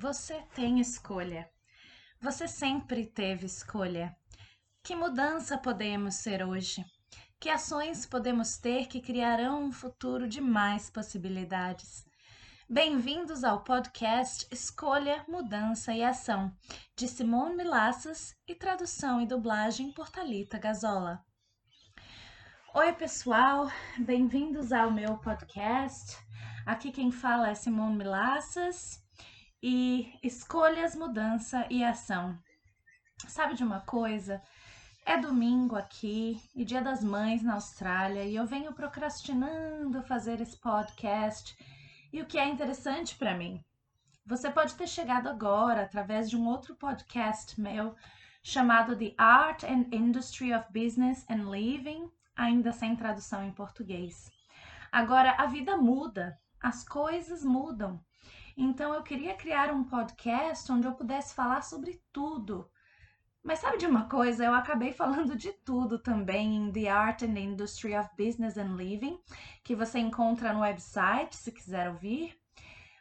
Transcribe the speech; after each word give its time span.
Você 0.00 0.40
tem 0.54 0.78
escolha. 0.78 1.50
Você 2.20 2.46
sempre 2.46 3.04
teve 3.04 3.46
escolha. 3.46 4.16
Que 4.80 4.94
mudança 4.94 5.58
podemos 5.58 6.14
ser 6.14 6.46
hoje? 6.46 6.84
Que 7.40 7.50
ações 7.50 8.06
podemos 8.06 8.58
ter 8.58 8.86
que 8.86 9.00
criarão 9.00 9.64
um 9.64 9.72
futuro 9.72 10.28
de 10.28 10.40
mais 10.40 10.88
possibilidades? 10.88 12.04
Bem-vindos 12.70 13.42
ao 13.42 13.64
podcast 13.64 14.46
Escolha, 14.52 15.24
Mudança 15.26 15.92
e 15.92 16.04
Ação, 16.04 16.56
de 16.96 17.08
Simone 17.08 17.56
Milassas 17.56 18.36
e 18.46 18.54
tradução 18.54 19.20
e 19.20 19.26
dublagem 19.26 19.90
por 19.90 20.08
Talita 20.08 20.58
Gazola. 20.60 21.24
Oi, 22.72 22.92
pessoal, 22.92 23.68
bem-vindos 23.98 24.70
ao 24.70 24.92
meu 24.92 25.18
podcast. 25.18 26.16
Aqui 26.64 26.92
quem 26.92 27.10
fala 27.10 27.50
é 27.50 27.54
Simone 27.56 27.96
Milassas 27.96 29.07
e 29.62 30.12
escolhas, 30.22 30.94
mudança 30.94 31.66
e 31.70 31.82
ação. 31.84 32.38
Sabe 33.26 33.54
de 33.54 33.64
uma 33.64 33.80
coisa? 33.80 34.40
É 35.04 35.16
domingo 35.16 35.74
aqui 35.74 36.40
e 36.54 36.64
Dia 36.64 36.82
das 36.82 37.02
Mães 37.02 37.42
na 37.42 37.54
Austrália 37.54 38.24
e 38.24 38.36
eu 38.36 38.46
venho 38.46 38.72
procrastinando 38.72 40.02
fazer 40.02 40.40
esse 40.40 40.60
podcast. 40.60 41.56
E 42.12 42.20
o 42.20 42.26
que 42.26 42.38
é 42.38 42.46
interessante 42.46 43.16
para 43.16 43.34
mim, 43.34 43.60
você 44.24 44.50
pode 44.50 44.74
ter 44.74 44.86
chegado 44.86 45.28
agora 45.28 45.82
através 45.82 46.28
de 46.28 46.36
um 46.36 46.46
outro 46.46 46.76
podcast 46.76 47.58
meu 47.60 47.96
chamado 48.42 48.96
The 48.96 49.14
Art 49.18 49.64
and 49.64 49.86
Industry 49.92 50.54
of 50.54 50.66
Business 50.72 51.24
and 51.28 51.50
Living, 51.50 52.10
ainda 52.36 52.72
sem 52.72 52.94
tradução 52.94 53.44
em 53.44 53.52
português. 53.52 54.30
Agora 54.92 55.32
a 55.32 55.46
vida 55.46 55.76
muda, 55.76 56.38
as 56.60 56.86
coisas 56.86 57.44
mudam. 57.44 58.00
Então 58.60 58.92
eu 58.92 59.04
queria 59.04 59.36
criar 59.36 59.70
um 59.70 59.84
podcast 59.84 60.72
onde 60.72 60.84
eu 60.84 60.92
pudesse 60.92 61.32
falar 61.32 61.62
sobre 61.62 62.02
tudo. 62.12 62.68
Mas 63.40 63.60
sabe 63.60 63.78
de 63.78 63.86
uma 63.86 64.08
coisa? 64.08 64.44
Eu 64.44 64.52
acabei 64.52 64.90
falando 64.92 65.36
de 65.36 65.52
tudo 65.64 65.96
também 65.96 66.56
em 66.56 66.72
The 66.72 66.88
Art 66.88 67.22
and 67.22 67.38
Industry 67.38 67.96
of 67.96 68.10
Business 68.18 68.58
and 68.58 68.74
Living, 68.74 69.16
que 69.62 69.76
você 69.76 70.00
encontra 70.00 70.52
no 70.52 70.62
website, 70.62 71.36
se 71.36 71.52
quiser 71.52 71.88
ouvir. 71.88 72.36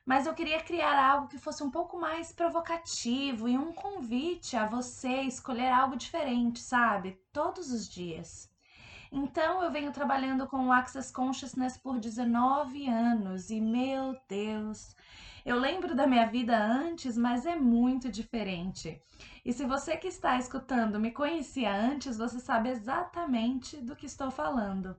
Mas 0.05 0.27
eu 0.27 0.35
queria 0.35 0.61
criar 0.61 1.03
algo 1.03 1.27
que 1.27 1.39
fosse 1.39 1.63
um 1.63 1.71
pouco 1.71 1.99
mais 1.99 2.31
provocativo 2.31 3.49
e 3.49 3.57
um 3.57 3.73
convite 3.73 4.55
a 4.55 4.67
você 4.67 5.21
escolher 5.23 5.71
algo 5.71 5.95
diferente, 5.95 6.59
sabe? 6.59 7.19
Todos 7.33 7.71
os 7.71 7.89
dias. 7.89 8.47
Então, 9.11 9.63
eu 9.63 9.71
venho 9.71 9.91
trabalhando 9.91 10.45
com 10.45 10.67
o 10.67 10.71
Access 10.71 11.11
Consciousness 11.11 11.77
por 11.77 11.99
19 11.99 12.87
anos 12.87 13.49
e, 13.49 13.59
meu 13.59 14.15
Deus, 14.29 14.95
eu 15.47 15.57
lembro 15.57 15.95
da 15.95 16.05
minha 16.05 16.25
vida 16.25 16.57
antes, 16.57 17.17
mas 17.17 17.45
é 17.45 17.55
muito 17.55 18.11
diferente. 18.11 19.01
E 19.45 19.53
se 19.53 19.63
você 19.63 19.95
que 19.95 20.09
está 20.09 20.37
escutando 20.37 20.99
me 20.99 21.09
conhecia 21.09 21.73
antes, 21.73 22.17
você 22.17 22.37
sabe 22.37 22.67
exatamente 22.67 23.77
do 23.77 23.95
que 23.95 24.05
estou 24.05 24.29
falando. 24.29 24.93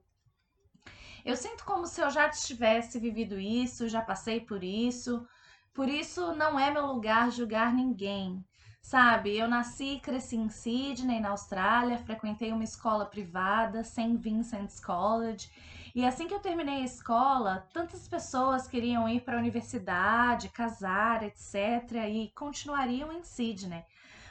Eu 1.23 1.35
sinto 1.35 1.63
como 1.63 1.85
se 1.85 2.01
eu 2.01 2.09
já 2.09 2.27
tivesse 2.29 2.97
vivido 2.97 3.39
isso, 3.39 3.87
já 3.87 4.01
passei 4.01 4.39
por 4.39 4.63
isso. 4.63 5.23
Por 5.71 5.87
isso, 5.87 6.33
não 6.33 6.59
é 6.59 6.71
meu 6.71 6.87
lugar 6.87 7.31
julgar 7.31 7.71
ninguém. 7.71 8.43
Sabe, 8.81 9.37
eu 9.37 9.47
nasci 9.47 9.97
e 9.97 9.99
cresci 9.99 10.35
em 10.35 10.49
Sydney, 10.49 11.19
na 11.19 11.29
Austrália, 11.29 11.99
frequentei 11.99 12.51
uma 12.51 12.63
escola 12.63 13.05
privada, 13.05 13.83
St. 13.83 14.17
Vincent's 14.17 14.79
College, 14.79 15.47
e 15.95 16.05
assim 16.05 16.27
que 16.27 16.33
eu 16.33 16.39
terminei 16.39 16.81
a 16.81 16.85
escola, 16.85 17.67
tantas 17.73 18.07
pessoas 18.07 18.67
queriam 18.67 19.07
ir 19.09 19.21
para 19.21 19.37
a 19.37 19.39
universidade, 19.39 20.49
casar, 20.49 21.23
etc., 21.23 22.07
e 22.07 22.31
continuariam 22.35 23.11
em 23.11 23.23
Sydney. 23.23 23.83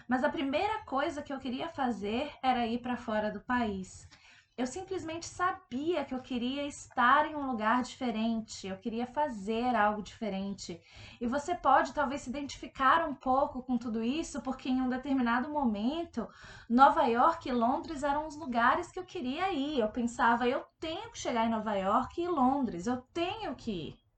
Mas 0.07 0.25
a 0.25 0.31
primeira 0.31 0.83
coisa 0.85 1.23
que 1.23 1.33
eu 1.33 1.39
queria 1.39 1.69
fazer 1.69 2.31
era 2.43 2.67
ir 2.67 2.79
para 2.79 2.97
fora 2.97 3.31
do 3.31 3.41
país. 3.41 4.09
Eu 4.59 4.67
simplesmente 4.67 5.25
sabia 5.25 6.05
que 6.05 6.13
eu 6.13 6.19
queria 6.19 6.67
estar 6.67 7.31
em 7.31 7.37
um 7.37 7.47
lugar 7.47 7.81
diferente, 7.81 8.67
eu 8.67 8.77
queria 8.77 9.07
fazer 9.07 9.77
algo 9.77 10.03
diferente. 10.03 10.83
E 11.21 11.29
você 11.29 11.55
pode 11.55 11.95
talvez 11.95 12.23
se 12.23 12.29
identificar 12.31 13.09
um 13.09 13.15
pouco 13.15 13.63
com 13.63 13.79
tudo 13.79 14.03
isso, 14.03 14.43
porque 14.43 14.69
em 14.69 14.83
um 14.83 14.89
determinado 14.89 15.49
momento, 15.49 16.29
Nova 16.69 17.05
York 17.05 17.49
e 17.49 17.53
Londres 17.53 18.03
eram 18.03 18.27
os 18.27 18.35
lugares 18.35 18.91
que 18.91 18.99
eu 18.99 19.05
queria 19.05 19.53
ir. 19.53 19.79
Eu 19.79 19.91
pensava, 19.91 20.49
eu 20.49 20.65
tenho 20.81 21.09
que 21.13 21.19
chegar 21.19 21.47
em 21.47 21.51
Nova 21.51 21.77
York 21.77 22.21
e 22.21 22.27
Londres, 22.27 22.89
eu 22.89 22.97
tenho 23.15 23.55
que 23.55 23.71
ir. 23.71 24.09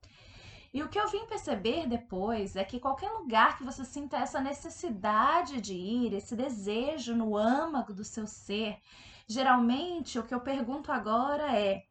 E 0.73 0.83
o 0.83 0.89
que 0.89 0.99
eu 0.99 1.09
vim 1.09 1.27
perceber 1.27 1.87
depois 1.87 2.57
é 2.57 2.65
que 2.65 2.81
qualquer 2.81 3.11
lugar 3.11 3.59
que 3.59 3.65
você 3.65 3.85
sinta 3.85 4.17
essa 4.17 4.41
necessidade 4.41 5.61
de 5.61 5.75
ir, 5.75 6.15
esse 6.15 6.35
desejo 6.35 7.15
no 7.15 7.37
âmago 7.37 7.93
do 7.93 8.05
seu 8.05 8.27
ser, 8.27 8.81
Geralmente, 9.31 10.19
o 10.19 10.25
que 10.25 10.35
eu 10.35 10.41
pergunto 10.41 10.91
agora 10.91 11.57
é: 11.57 11.85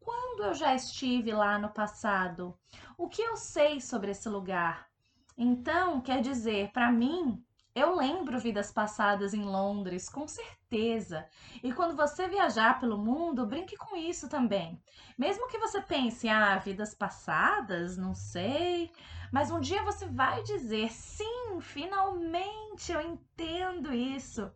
quando 0.00 0.44
eu 0.44 0.54
já 0.54 0.74
estive 0.74 1.30
lá 1.30 1.58
no 1.58 1.68
passado? 1.68 2.58
O 2.96 3.06
que 3.06 3.20
eu 3.20 3.36
sei 3.36 3.82
sobre 3.82 4.12
esse 4.12 4.30
lugar? 4.30 4.88
Então, 5.36 6.00
quer 6.00 6.22
dizer, 6.22 6.72
para 6.72 6.90
mim, 6.90 7.44
eu 7.74 7.94
lembro 7.94 8.38
vidas 8.40 8.72
passadas 8.72 9.34
em 9.34 9.42
Londres, 9.44 10.08
com 10.08 10.26
certeza. 10.26 11.28
E 11.62 11.70
quando 11.70 11.94
você 11.94 12.26
viajar 12.28 12.80
pelo 12.80 12.96
mundo, 12.96 13.44
brinque 13.44 13.76
com 13.76 13.94
isso 13.94 14.26
também. 14.26 14.82
Mesmo 15.18 15.48
que 15.48 15.58
você 15.58 15.82
pense, 15.82 16.26
ah, 16.30 16.56
vidas 16.56 16.94
passadas, 16.94 17.98
não 17.98 18.14
sei. 18.14 18.90
Mas 19.30 19.50
um 19.50 19.60
dia 19.60 19.82
você 19.82 20.06
vai 20.06 20.42
dizer, 20.44 20.90
sim, 20.90 21.60
finalmente 21.60 22.90
eu 22.90 23.02
entendo 23.02 23.92
isso. 23.92 24.50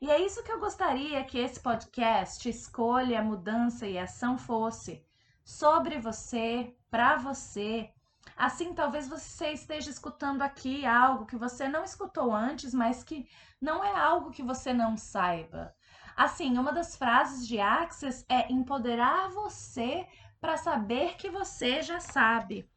E 0.00 0.10
é 0.10 0.20
isso 0.20 0.42
que 0.42 0.50
eu 0.50 0.58
gostaria 0.58 1.24
que 1.24 1.38
esse 1.38 1.60
podcast 1.60 2.48
Escolha, 2.48 3.22
Mudança 3.22 3.86
e 3.86 3.98
Ação 3.98 4.36
fosse 4.36 5.04
sobre 5.44 5.98
você, 5.98 6.74
para 6.90 7.16
você. 7.16 7.90
Assim, 8.36 8.74
talvez 8.74 9.08
você 9.08 9.52
esteja 9.52 9.90
escutando 9.90 10.42
aqui 10.42 10.84
algo 10.84 11.26
que 11.26 11.36
você 11.36 11.68
não 11.68 11.84
escutou 11.84 12.34
antes, 12.34 12.74
mas 12.74 13.04
que 13.04 13.28
não 13.60 13.84
é 13.84 13.94
algo 13.96 14.30
que 14.30 14.42
você 14.42 14.72
não 14.72 14.96
saiba. 14.96 15.74
Assim, 16.16 16.58
uma 16.58 16.72
das 16.72 16.96
frases 16.96 17.46
de 17.46 17.60
Access 17.60 18.24
é 18.28 18.50
empoderar 18.52 19.30
você 19.30 20.06
para 20.40 20.56
saber 20.56 21.16
que 21.16 21.30
você 21.30 21.82
já 21.82 22.00
sabe. 22.00 22.68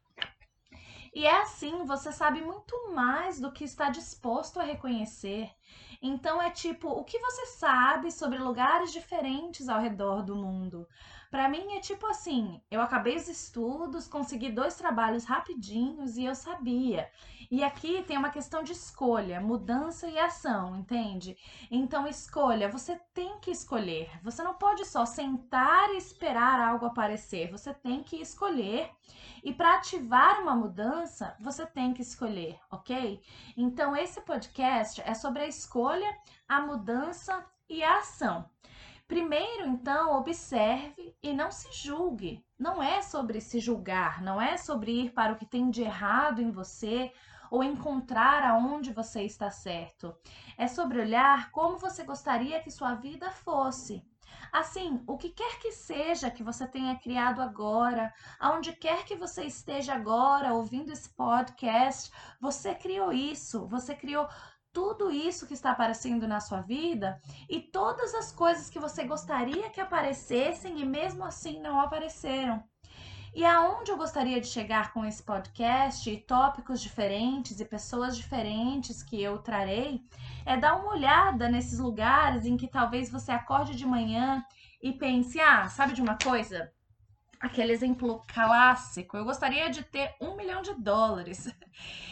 E 1.14 1.26
é 1.26 1.42
assim, 1.42 1.84
você 1.84 2.12
sabe 2.12 2.40
muito 2.40 2.92
mais 2.94 3.40
do 3.40 3.50
que 3.50 3.64
está 3.64 3.90
disposto 3.90 4.60
a 4.60 4.62
reconhecer. 4.62 5.50
Então 6.00 6.40
é 6.40 6.50
tipo, 6.50 6.88
o 6.88 7.04
que 7.04 7.18
você 7.18 7.46
sabe 7.46 8.12
sobre 8.12 8.38
lugares 8.38 8.92
diferentes 8.92 9.68
ao 9.68 9.80
redor 9.80 10.22
do 10.22 10.36
mundo? 10.36 10.86
Para 11.30 11.48
mim 11.48 11.74
é 11.76 11.80
tipo 11.80 12.06
assim, 12.06 12.58
eu 12.70 12.80
acabei 12.80 13.14
os 13.14 13.28
estudos, 13.28 14.08
consegui 14.08 14.50
dois 14.50 14.76
trabalhos 14.76 15.24
rapidinhos 15.24 16.16
e 16.16 16.24
eu 16.24 16.34
sabia. 16.34 17.10
E 17.50 17.62
aqui 17.62 18.02
tem 18.02 18.16
uma 18.16 18.30
questão 18.30 18.62
de 18.62 18.72
escolha, 18.72 19.40
mudança 19.40 20.06
e 20.08 20.18
ação, 20.18 20.76
entende? 20.76 21.36
Então 21.70 22.06
escolha, 22.06 22.70
você 22.70 22.98
tem 23.12 23.38
que 23.40 23.50
escolher. 23.50 24.10
Você 24.22 24.42
não 24.42 24.54
pode 24.54 24.86
só 24.86 25.04
sentar 25.04 25.90
e 25.90 25.98
esperar 25.98 26.60
algo 26.60 26.86
aparecer. 26.86 27.50
Você 27.50 27.74
tem 27.74 28.02
que 28.02 28.16
escolher. 28.16 28.90
E 29.42 29.52
para 29.52 29.74
ativar 29.74 30.42
uma 30.42 30.54
mudança, 30.54 31.36
você 31.40 31.64
tem 31.64 31.94
que 31.94 32.02
escolher, 32.02 32.58
ok? 32.70 33.20
Então 33.56 33.96
esse 33.96 34.20
podcast 34.20 35.00
é 35.02 35.14
sobre 35.14 35.42
a 35.42 35.46
escolha, 35.46 35.87
a 36.48 36.60
mudança 36.60 37.44
e 37.68 37.82
a 37.82 37.98
ação. 37.98 38.48
Primeiro, 39.06 39.66
então, 39.66 40.18
observe 40.18 41.16
e 41.22 41.32
não 41.32 41.50
se 41.50 41.72
julgue. 41.72 42.44
Não 42.58 42.82
é 42.82 43.00
sobre 43.00 43.40
se 43.40 43.58
julgar, 43.58 44.20
não 44.20 44.40
é 44.40 44.56
sobre 44.56 45.04
ir 45.04 45.12
para 45.12 45.32
o 45.32 45.36
que 45.36 45.46
tem 45.46 45.70
de 45.70 45.82
errado 45.82 46.42
em 46.42 46.50
você 46.50 47.10
ou 47.50 47.64
encontrar 47.64 48.42
aonde 48.44 48.92
você 48.92 49.22
está 49.22 49.50
certo. 49.50 50.14
É 50.58 50.68
sobre 50.68 51.00
olhar 51.00 51.50
como 51.50 51.78
você 51.78 52.04
gostaria 52.04 52.60
que 52.60 52.70
sua 52.70 52.94
vida 52.94 53.30
fosse. 53.30 54.04
Assim, 54.52 55.02
o 55.06 55.16
que 55.16 55.30
quer 55.30 55.58
que 55.58 55.72
seja 55.72 56.30
que 56.30 56.42
você 56.42 56.66
tenha 56.66 56.96
criado 56.96 57.40
agora, 57.40 58.12
aonde 58.38 58.72
quer 58.72 59.04
que 59.04 59.16
você 59.16 59.44
esteja 59.44 59.94
agora 59.94 60.52
ouvindo 60.52 60.92
esse 60.92 61.08
podcast, 61.10 62.10
você 62.40 62.74
criou 62.74 63.12
isso, 63.12 63.66
você 63.66 63.94
criou 63.94 64.28
tudo 64.72 65.10
isso 65.10 65.46
que 65.46 65.54
está 65.54 65.70
aparecendo 65.70 66.26
na 66.26 66.40
sua 66.40 66.60
vida 66.60 67.20
e 67.48 67.60
todas 67.60 68.14
as 68.14 68.32
coisas 68.32 68.70
que 68.70 68.78
você 68.78 69.04
gostaria 69.04 69.70
que 69.70 69.80
aparecessem 69.80 70.80
e 70.80 70.86
mesmo 70.86 71.24
assim 71.24 71.60
não 71.60 71.80
apareceram. 71.80 72.62
E 73.34 73.44
aonde 73.44 73.90
eu 73.90 73.96
gostaria 73.96 74.40
de 74.40 74.46
chegar 74.46 74.92
com 74.92 75.04
esse 75.04 75.22
podcast, 75.22 76.10
e 76.10 76.16
tópicos 76.16 76.80
diferentes 76.80 77.60
e 77.60 77.64
pessoas 77.64 78.16
diferentes 78.16 79.02
que 79.02 79.22
eu 79.22 79.38
trarei, 79.38 80.02
é 80.44 80.56
dar 80.56 80.76
uma 80.76 80.92
olhada 80.92 81.48
nesses 81.48 81.78
lugares 81.78 82.46
em 82.46 82.56
que 82.56 82.66
talvez 82.66 83.10
você 83.10 83.30
acorde 83.30 83.76
de 83.76 83.86
manhã 83.86 84.44
e 84.82 84.92
pense: 84.92 85.38
ah, 85.40 85.68
sabe 85.68 85.92
de 85.92 86.02
uma 86.02 86.16
coisa? 86.16 86.72
Aquele 87.40 87.72
exemplo 87.72 88.24
clássico. 88.26 89.16
Eu 89.16 89.24
gostaria 89.24 89.70
de 89.70 89.82
ter 89.82 90.14
um 90.20 90.36
milhão 90.36 90.62
de 90.62 90.74
dólares. 90.74 91.52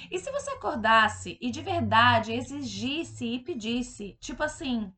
E 0.08 0.20
se 0.20 0.30
você 0.30 0.50
acordasse 0.52 1.36
e 1.40 1.50
de 1.50 1.60
verdade 1.60 2.32
exigisse 2.32 3.26
e 3.26 3.40
pedisse, 3.40 4.16
tipo 4.20 4.40
assim, 4.40 4.94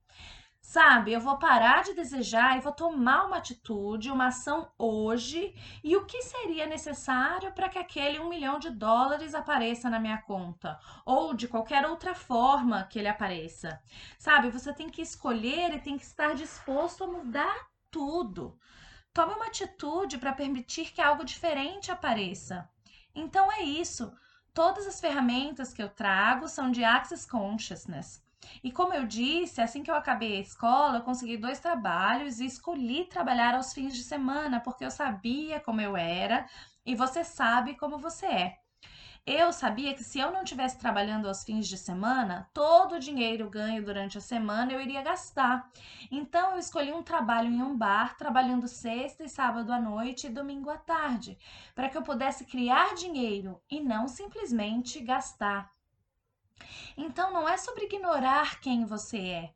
sabe, 0.61 1.15
eu 1.15 1.21
vou 1.21 1.39
parar 1.39 1.83
de 1.83 1.95
desejar 1.95 2.59
e 2.59 2.61
vou 2.61 2.73
tomar 2.73 3.25
uma 3.25 3.39
atitude, 3.39 4.11
uma 4.11 4.27
ação 4.27 4.71
hoje, 4.77 5.55
e 5.83 5.97
o 5.97 6.05
que 6.05 6.21
seria 6.21 6.67
necessário 6.67 7.53
para 7.53 7.71
que 7.71 7.79
aquele 7.79 8.19
um 8.19 8.29
milhão 8.29 8.59
de 8.59 8.69
dólares 8.69 9.35
apareça 9.35 9.89
na 9.89 9.99
minha 9.99 10.19
conta? 10.19 10.79
Ou 11.07 11.33
de 11.33 11.49
qualquer 11.49 11.87
outra 11.87 12.15
forma 12.15 12.85
que 12.85 12.99
ele 12.99 13.09
apareça. 13.09 13.81
Sabe, 14.19 14.51
você 14.51 14.75
tem 14.75 14.91
que 14.91 15.01
escolher 15.01 15.75
e 15.75 15.81
tem 15.81 15.97
que 15.97 16.05
estar 16.05 16.35
disposto 16.35 17.05
a 17.05 17.07
mudar 17.07 17.67
tudo. 17.91 18.59
Tome 19.19 19.35
uma 19.35 19.47
atitude 19.47 20.17
para 20.17 20.32
permitir 20.32 20.93
que 20.93 21.00
algo 21.00 21.25
diferente 21.25 21.91
apareça. 21.91 22.70
Então 23.12 23.50
é 23.50 23.62
isso. 23.62 24.12
Todas 24.55 24.87
as 24.87 25.00
ferramentas 25.00 25.73
que 25.73 25.82
eu 25.82 25.88
trago 25.88 26.47
são 26.47 26.70
de 26.70 26.85
Access 26.85 27.26
Consciousness. 27.26 28.25
E 28.62 28.70
como 28.70 28.94
eu 28.94 29.05
disse, 29.05 29.61
assim 29.61 29.82
que 29.82 29.91
eu 29.91 29.97
acabei 29.97 30.37
a 30.37 30.41
escola, 30.41 30.99
eu 30.99 31.03
consegui 31.03 31.37
dois 31.37 31.59
trabalhos 31.59 32.38
e 32.38 32.47
escolhi 32.47 33.06
trabalhar 33.06 33.56
aos 33.56 33.73
fins 33.73 33.97
de 33.97 34.05
semana, 34.05 34.61
porque 34.61 34.85
eu 34.85 34.91
sabia 34.93 35.59
como 35.59 35.81
eu 35.81 35.97
era 35.97 36.47
e 36.87 36.94
você 36.94 37.25
sabe 37.25 37.75
como 37.75 37.99
você 37.99 38.26
é. 38.26 38.59
Eu 39.26 39.53
sabia 39.53 39.94
que 39.94 40.03
se 40.03 40.19
eu 40.19 40.31
não 40.31 40.43
estivesse 40.43 40.79
trabalhando 40.79 41.29
aos 41.29 41.44
fins 41.44 41.69
de 41.69 41.76
semana, 41.76 42.49
todo 42.55 42.94
o 42.94 42.99
dinheiro 42.99 43.50
ganho 43.50 43.85
durante 43.85 44.17
a 44.17 44.20
semana 44.20 44.73
eu 44.73 44.81
iria 44.81 45.03
gastar. 45.03 45.70
Então 46.11 46.53
eu 46.53 46.59
escolhi 46.59 46.93
um 46.93 47.03
trabalho 47.03 47.50
em 47.50 47.62
um 47.62 47.76
bar, 47.76 48.17
trabalhando 48.17 48.67
sexta 48.67 49.25
e 49.25 49.29
sábado 49.29 49.73
à 49.73 49.81
noite 49.81 50.26
e 50.26 50.31
domingo 50.31 50.70
à 50.70 50.79
tarde, 50.79 51.38
para 51.75 51.88
que 51.88 51.97
eu 51.97 52.03
pudesse 52.03 52.44
criar 52.44 52.94
dinheiro 52.94 53.61
e 53.70 53.81
não 53.81 54.09
simplesmente 54.09 55.00
gastar. 55.00 55.71
Então 56.97 57.32
não 57.32 57.49
é 57.49 57.56
sobre 57.56 57.85
ignorar 57.85 58.61
quem 58.61 58.85
você 58.85 59.19
é, 59.19 59.55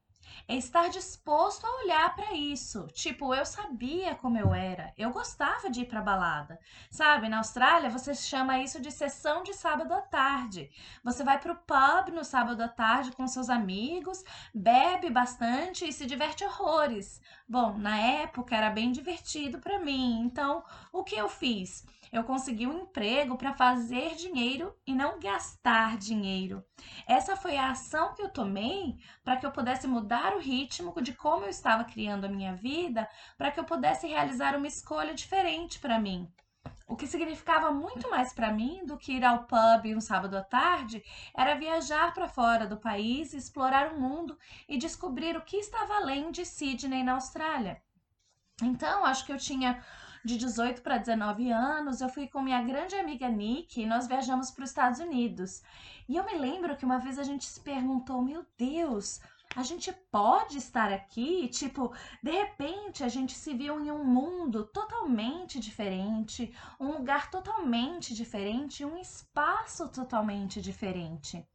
é 0.49 0.56
estar 0.56 0.88
disposto 0.88 1.67
a 1.67 1.82
olhar 1.82 2.14
para 2.14 2.32
isso. 2.32 2.87
Tipo, 2.93 3.34
eu 3.34 3.44
sabia 3.44 4.14
como 4.14 4.38
eu 4.38 4.55
era, 4.55 4.93
eu 4.96 5.11
gostava 5.11 5.70
de 5.70 5.82
ir 5.82 5.87
para 5.87 6.00
balada. 6.00 6.58
Sabe, 6.90 7.29
na 7.29 7.38
Austrália 7.38 7.90
você 7.90 8.14
chama 8.14 8.58
isso 8.58 8.81
de 8.81 8.90
sessão 8.90 9.43
de 9.43 9.55
sábado 9.55 9.93
à 9.93 10.00
tarde. 10.00 10.70
Você 11.05 11.23
vai 11.25 11.38
para 11.38 11.52
o 11.52 11.56
pub 11.56 12.14
no 12.14 12.25
sábado 12.25 12.62
à 12.62 12.69
tarde 12.69 13.12
com 13.12 13.26
seus 13.26 13.49
amigos, 13.49 14.25
bebe 14.55 15.11
bastante 15.11 15.88
e 15.88 15.93
se 15.93 16.06
diverte 16.06 16.44
horrores. 16.44 17.20
Bom, 17.49 17.76
na 17.79 17.99
época 17.99 18.56
era 18.56 18.70
bem 18.70 18.93
divertido 18.93 19.58
para 19.58 19.79
mim. 19.79 20.20
Então, 20.20 20.64
o 20.93 21.05
que 21.05 21.17
eu 21.17 21.29
fiz? 21.29 21.84
Eu 22.12 22.23
consegui 22.25 22.67
um 22.67 22.82
emprego 22.82 23.37
para 23.37 23.55
fazer 23.55 24.14
dinheiro 24.17 24.76
e 24.87 24.94
não 24.94 25.19
gastar 25.19 25.97
dinheiro. 25.97 26.62
Essa 27.09 27.35
foi 27.37 27.56
a 27.56 27.70
ação 27.70 28.14
que 28.14 28.20
eu 28.20 28.29
tomei 28.29 28.99
para 29.25 29.37
que 29.38 29.47
eu 29.47 29.50
pudesse 29.50 29.88
mudar 29.88 30.37
o 30.37 30.38
ritmo 30.38 30.94
de 31.00 31.14
como 31.14 31.44
eu 31.44 31.49
estava 31.49 31.85
criando 31.85 32.26
a 32.26 32.29
minha 32.29 32.55
vida, 32.55 33.09
para 33.38 33.50
que 33.50 33.59
eu 33.59 33.64
pudesse 33.64 34.06
realizar 34.06 34.55
uma 34.55 34.67
escolha 34.67 35.14
diferente 35.14 35.79
para 35.81 35.99
mim. 35.99 36.31
O 36.87 36.94
que 36.94 37.06
significava 37.06 37.73
muito 37.73 38.11
mais 38.11 38.35
para 38.35 38.53
mim 38.53 38.85
do 38.85 38.99
que 38.99 39.15
ir 39.15 39.25
ao 39.25 39.44
pub 39.44 39.87
um 39.97 40.00
sábado 40.00 40.37
à 40.37 40.43
tarde 40.43 41.03
era 41.35 41.55
viajar 41.55 42.12
para 42.12 42.29
fora 42.29 42.67
do 42.67 42.76
país, 42.76 43.32
explorar 43.32 43.91
o 43.91 43.99
mundo 43.99 44.38
e 44.69 44.76
descobrir 44.76 45.35
o 45.35 45.41
que 45.41 45.56
estava 45.56 45.94
além 45.97 46.31
de 46.31 46.44
Sydney, 46.44 47.03
na 47.03 47.15
Austrália. 47.15 47.82
Então, 48.62 49.05
acho 49.05 49.25
que 49.25 49.32
eu 49.32 49.38
tinha 49.38 49.82
de 50.25 50.37
18 50.37 50.83
para 50.83 50.99
19 50.99 51.51
anos, 51.51 52.01
eu 52.01 52.09
fui 52.09 52.29
com 52.29 52.41
minha 52.41 52.63
grande 52.63 52.95
amiga 52.95 53.29
Nick 53.29 53.81
e 53.81 53.87
nós 53.87 54.07
viajamos 54.07 54.51
para 54.51 54.65
os 54.65 54.71
Estados 54.71 55.01
Unidos. 55.01 55.63
E 56.09 56.17
eu 56.17 56.25
me 56.25 56.37
lembro 56.39 56.77
que 56.77 56.85
uma 56.85 56.99
vez 56.99 57.19
a 57.19 57.23
gente 57.23 57.45
se 57.45 57.61
perguntou: 57.61 58.23
meu 58.23 58.45
Deus, 58.57 59.21
a 59.55 59.63
gente 59.63 59.93
pode 60.11 60.57
estar 60.57 60.93
aqui? 60.93 61.49
Tipo, 61.49 61.93
de 62.23 62.31
repente 62.31 63.05
a 63.05 63.09
gente 63.09 63.35
se 63.35 63.55
viu 63.55 63.81
em 63.81 63.91
um 63.91 64.05
mundo 64.05 64.65
totalmente 64.65 65.61
diferente, 65.61 66.55
um 66.81 66.93
lugar 66.93 67.31
totalmente 67.31 68.15
diferente, 68.15 68.85
um 68.85 68.97
espaço 68.97 69.89
totalmente 69.89 70.61
diferente. 70.61 71.47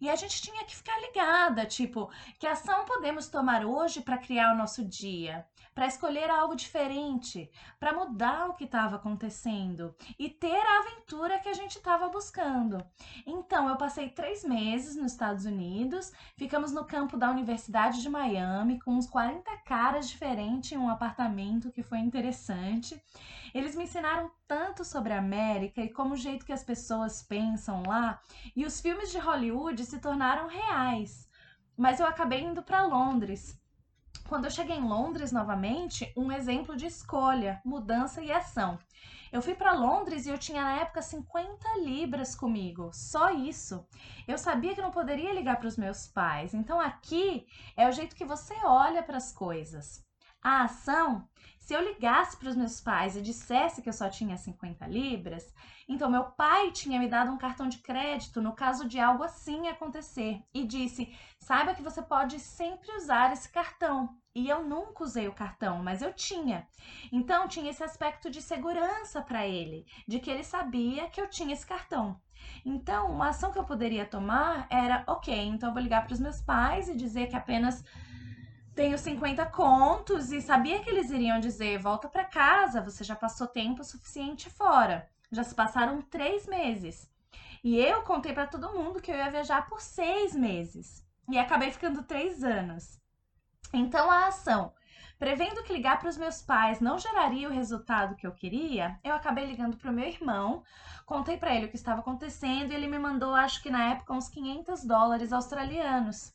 E 0.00 0.08
a 0.08 0.16
gente 0.16 0.42
tinha 0.42 0.64
que 0.64 0.74
ficar 0.74 0.98
ligada, 1.00 1.66
tipo, 1.66 2.10
que 2.38 2.46
ação 2.46 2.84
podemos 2.84 3.28
tomar 3.28 3.64
hoje 3.64 4.00
para 4.00 4.18
criar 4.18 4.52
o 4.52 4.58
nosso 4.58 4.84
dia? 4.84 5.46
para 5.74 5.86
escolher 5.86 6.28
algo 6.28 6.54
diferente, 6.54 7.50
para 7.80 7.94
mudar 7.94 8.48
o 8.48 8.54
que 8.54 8.64
estava 8.64 8.96
acontecendo 8.96 9.94
e 10.18 10.28
ter 10.28 10.54
a 10.54 10.80
aventura 10.80 11.38
que 11.38 11.48
a 11.48 11.54
gente 11.54 11.78
estava 11.78 12.08
buscando. 12.08 12.84
Então, 13.26 13.68
eu 13.68 13.76
passei 13.76 14.10
três 14.10 14.44
meses 14.44 14.96
nos 14.96 15.12
Estados 15.12 15.46
Unidos, 15.46 16.12
ficamos 16.36 16.72
no 16.72 16.84
campo 16.84 17.16
da 17.16 17.30
Universidade 17.30 17.41
de 17.44 18.08
Miami 18.08 18.80
com 18.80 18.92
uns 18.92 19.06
40 19.06 19.50
caras 19.64 20.08
diferentes 20.08 20.72
em 20.72 20.76
um 20.76 20.88
apartamento 20.88 21.70
que 21.70 21.82
foi 21.82 21.98
interessante. 21.98 23.00
Eles 23.54 23.74
me 23.74 23.84
ensinaram 23.84 24.30
tanto 24.46 24.84
sobre 24.84 25.12
a 25.12 25.18
América 25.18 25.82
e 25.82 25.88
como 25.88 26.14
o 26.14 26.16
jeito 26.16 26.46
que 26.46 26.52
as 26.52 26.64
pessoas 26.64 27.22
pensam 27.22 27.82
lá, 27.86 28.20
e 28.56 28.64
os 28.64 28.80
filmes 28.80 29.10
de 29.10 29.18
Hollywood 29.18 29.84
se 29.84 29.98
tornaram 29.98 30.48
reais. 30.48 31.28
Mas 31.76 32.00
eu 32.00 32.06
acabei 32.06 32.42
indo 32.42 32.62
para 32.62 32.86
Londres 32.86 33.60
quando 34.32 34.46
eu 34.46 34.50
cheguei 34.50 34.76
em 34.76 34.88
Londres 34.88 35.30
novamente, 35.30 36.10
um 36.16 36.32
exemplo 36.32 36.74
de 36.74 36.86
escolha, 36.86 37.60
mudança 37.62 38.22
e 38.22 38.32
ação. 38.32 38.78
Eu 39.32 39.40
fui 39.40 39.54
para 39.54 39.72
Londres 39.72 40.26
e 40.26 40.28
eu 40.28 40.36
tinha 40.36 40.62
na 40.62 40.76
época 40.76 41.00
50 41.00 41.78
libras 41.78 42.34
comigo, 42.34 42.90
só 42.92 43.30
isso. 43.30 43.82
Eu 44.28 44.36
sabia 44.36 44.74
que 44.74 44.82
não 44.82 44.90
poderia 44.90 45.32
ligar 45.32 45.56
para 45.56 45.68
os 45.68 45.78
meus 45.78 46.06
pais, 46.06 46.52
então 46.52 46.78
aqui 46.78 47.46
é 47.74 47.88
o 47.88 47.92
jeito 47.92 48.14
que 48.14 48.26
você 48.26 48.54
olha 48.62 49.02
para 49.02 49.16
as 49.16 49.32
coisas. 49.32 50.06
A 50.42 50.64
ação, 50.64 51.26
se 51.58 51.72
eu 51.72 51.80
ligasse 51.80 52.36
para 52.36 52.50
os 52.50 52.56
meus 52.56 52.78
pais 52.78 53.16
e 53.16 53.22
dissesse 53.22 53.80
que 53.80 53.88
eu 53.88 53.92
só 53.94 54.10
tinha 54.10 54.36
50 54.36 54.86
libras, 54.86 55.54
então 55.88 56.10
meu 56.10 56.24
pai 56.24 56.70
tinha 56.70 57.00
me 57.00 57.08
dado 57.08 57.30
um 57.30 57.38
cartão 57.38 57.68
de 57.68 57.78
crédito 57.78 58.42
no 58.42 58.52
caso 58.52 58.86
de 58.86 59.00
algo 59.00 59.22
assim 59.22 59.66
acontecer 59.66 60.42
e 60.52 60.66
disse: 60.66 61.10
saiba 61.40 61.74
que 61.74 61.82
você 61.82 62.02
pode 62.02 62.38
sempre 62.38 62.94
usar 62.96 63.32
esse 63.32 63.48
cartão. 63.48 64.14
E 64.34 64.48
eu 64.48 64.64
nunca 64.64 65.04
usei 65.04 65.28
o 65.28 65.34
cartão, 65.34 65.82
mas 65.82 66.00
eu 66.00 66.12
tinha. 66.12 66.66
Então 67.10 67.46
tinha 67.46 67.70
esse 67.70 67.84
aspecto 67.84 68.30
de 68.30 68.40
segurança 68.40 69.20
para 69.20 69.46
ele, 69.46 69.86
de 70.08 70.18
que 70.18 70.30
ele 70.30 70.42
sabia 70.42 71.08
que 71.10 71.20
eu 71.20 71.28
tinha 71.28 71.52
esse 71.52 71.66
cartão. 71.66 72.18
Então, 72.64 73.10
uma 73.10 73.28
ação 73.28 73.52
que 73.52 73.58
eu 73.58 73.64
poderia 73.64 74.06
tomar 74.06 74.66
era: 74.70 75.04
ok, 75.06 75.34
então 75.34 75.68
eu 75.68 75.74
vou 75.74 75.82
ligar 75.82 76.04
para 76.04 76.14
os 76.14 76.20
meus 76.20 76.40
pais 76.40 76.88
e 76.88 76.96
dizer 76.96 77.28
que 77.28 77.36
apenas 77.36 77.84
tenho 78.74 78.96
50 78.96 79.44
contos 79.46 80.32
e 80.32 80.40
sabia 80.40 80.80
que 80.80 80.88
eles 80.88 81.10
iriam 81.10 81.38
dizer: 81.38 81.78
volta 81.78 82.08
para 82.08 82.24
casa, 82.24 82.80
você 82.80 83.04
já 83.04 83.14
passou 83.14 83.46
tempo 83.46 83.84
suficiente 83.84 84.48
fora. 84.48 85.08
Já 85.30 85.44
se 85.44 85.54
passaram 85.54 86.00
três 86.02 86.46
meses. 86.46 87.10
E 87.62 87.78
eu 87.78 88.02
contei 88.02 88.32
para 88.32 88.46
todo 88.46 88.72
mundo 88.72 89.00
que 89.00 89.10
eu 89.10 89.16
ia 89.16 89.30
viajar 89.30 89.66
por 89.66 89.80
seis 89.80 90.34
meses. 90.34 91.06
E 91.30 91.38
acabei 91.38 91.70
ficando 91.70 92.02
três 92.02 92.42
anos. 92.42 93.01
Então 93.72 94.10
a 94.10 94.26
ação, 94.26 94.72
prevendo 95.18 95.62
que 95.62 95.72
ligar 95.72 95.98
para 95.98 96.08
os 96.08 96.16
meus 96.16 96.42
pais 96.42 96.80
não 96.80 96.98
geraria 96.98 97.48
o 97.48 97.52
resultado 97.52 98.16
que 98.16 98.26
eu 98.26 98.32
queria, 98.32 98.98
eu 99.02 99.14
acabei 99.14 99.46
ligando 99.46 99.76
para 99.76 99.90
o 99.90 99.94
meu 99.94 100.06
irmão, 100.06 100.62
contei 101.06 101.36
para 101.36 101.54
ele 101.54 101.66
o 101.66 101.68
que 101.68 101.76
estava 101.76 102.00
acontecendo 102.00 102.70
e 102.70 102.74
ele 102.74 102.86
me 102.86 102.98
mandou, 102.98 103.34
acho 103.34 103.62
que 103.62 103.70
na 103.70 103.92
época, 103.92 104.12
uns 104.12 104.28
500 104.28 104.84
dólares 104.84 105.32
australianos. 105.32 106.34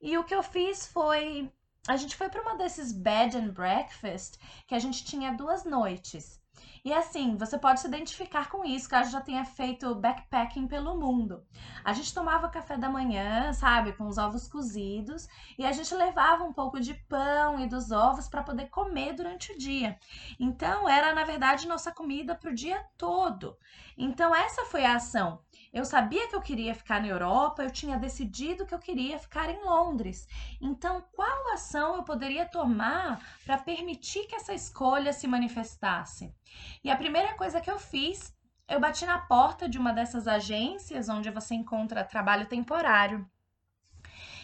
E 0.00 0.18
o 0.18 0.24
que 0.24 0.34
eu 0.34 0.42
fiz 0.42 0.86
foi 0.86 1.52
a 1.88 1.96
gente 1.96 2.16
foi 2.16 2.28
para 2.28 2.42
uma 2.42 2.56
desses 2.56 2.92
bed 2.92 3.36
and 3.36 3.48
breakfast 3.48 4.38
que 4.68 4.74
a 4.74 4.78
gente 4.78 5.04
tinha 5.04 5.32
duas 5.32 5.64
noites. 5.64 6.40
E 6.84 6.92
assim, 6.92 7.36
você 7.36 7.56
pode 7.56 7.80
se 7.80 7.86
identificar 7.86 8.48
com 8.48 8.64
isso, 8.64 8.88
caso 8.88 9.12
já 9.12 9.20
tenha 9.20 9.44
feito 9.44 9.94
backpacking 9.94 10.66
pelo 10.66 10.96
mundo. 10.96 11.44
A 11.84 11.92
gente 11.92 12.12
tomava 12.12 12.48
café 12.48 12.76
da 12.76 12.88
manhã, 12.88 13.52
sabe, 13.52 13.92
com 13.92 14.06
os 14.06 14.18
ovos 14.18 14.48
cozidos, 14.48 15.28
e 15.56 15.64
a 15.64 15.72
gente 15.72 15.94
levava 15.94 16.42
um 16.42 16.52
pouco 16.52 16.80
de 16.80 16.94
pão 16.94 17.60
e 17.60 17.68
dos 17.68 17.92
ovos 17.92 18.28
para 18.28 18.42
poder 18.42 18.68
comer 18.68 19.12
durante 19.12 19.52
o 19.52 19.58
dia. 19.58 19.96
Então, 20.40 20.88
era 20.88 21.14
na 21.14 21.24
verdade 21.24 21.68
nossa 21.68 21.92
comida 21.92 22.34
para 22.34 22.50
o 22.50 22.54
dia 22.54 22.84
todo. 22.98 23.56
Então, 24.04 24.34
essa 24.34 24.64
foi 24.64 24.84
a 24.84 24.96
ação. 24.96 25.40
Eu 25.72 25.84
sabia 25.84 26.26
que 26.26 26.34
eu 26.34 26.40
queria 26.40 26.74
ficar 26.74 27.00
na 27.00 27.06
Europa, 27.06 27.62
eu 27.62 27.70
tinha 27.70 27.96
decidido 27.96 28.66
que 28.66 28.74
eu 28.74 28.78
queria 28.80 29.16
ficar 29.16 29.48
em 29.48 29.62
Londres. 29.64 30.26
Então, 30.60 31.04
qual 31.12 31.52
ação 31.52 31.94
eu 31.94 32.02
poderia 32.02 32.44
tomar 32.44 33.24
para 33.46 33.58
permitir 33.58 34.26
que 34.26 34.34
essa 34.34 34.52
escolha 34.52 35.12
se 35.12 35.28
manifestasse? 35.28 36.34
E 36.82 36.90
a 36.90 36.96
primeira 36.96 37.34
coisa 37.34 37.60
que 37.60 37.70
eu 37.70 37.78
fiz, 37.78 38.36
eu 38.68 38.80
bati 38.80 39.06
na 39.06 39.20
porta 39.20 39.68
de 39.68 39.78
uma 39.78 39.92
dessas 39.92 40.26
agências 40.26 41.08
onde 41.08 41.30
você 41.30 41.54
encontra 41.54 42.02
trabalho 42.02 42.48
temporário. 42.48 43.24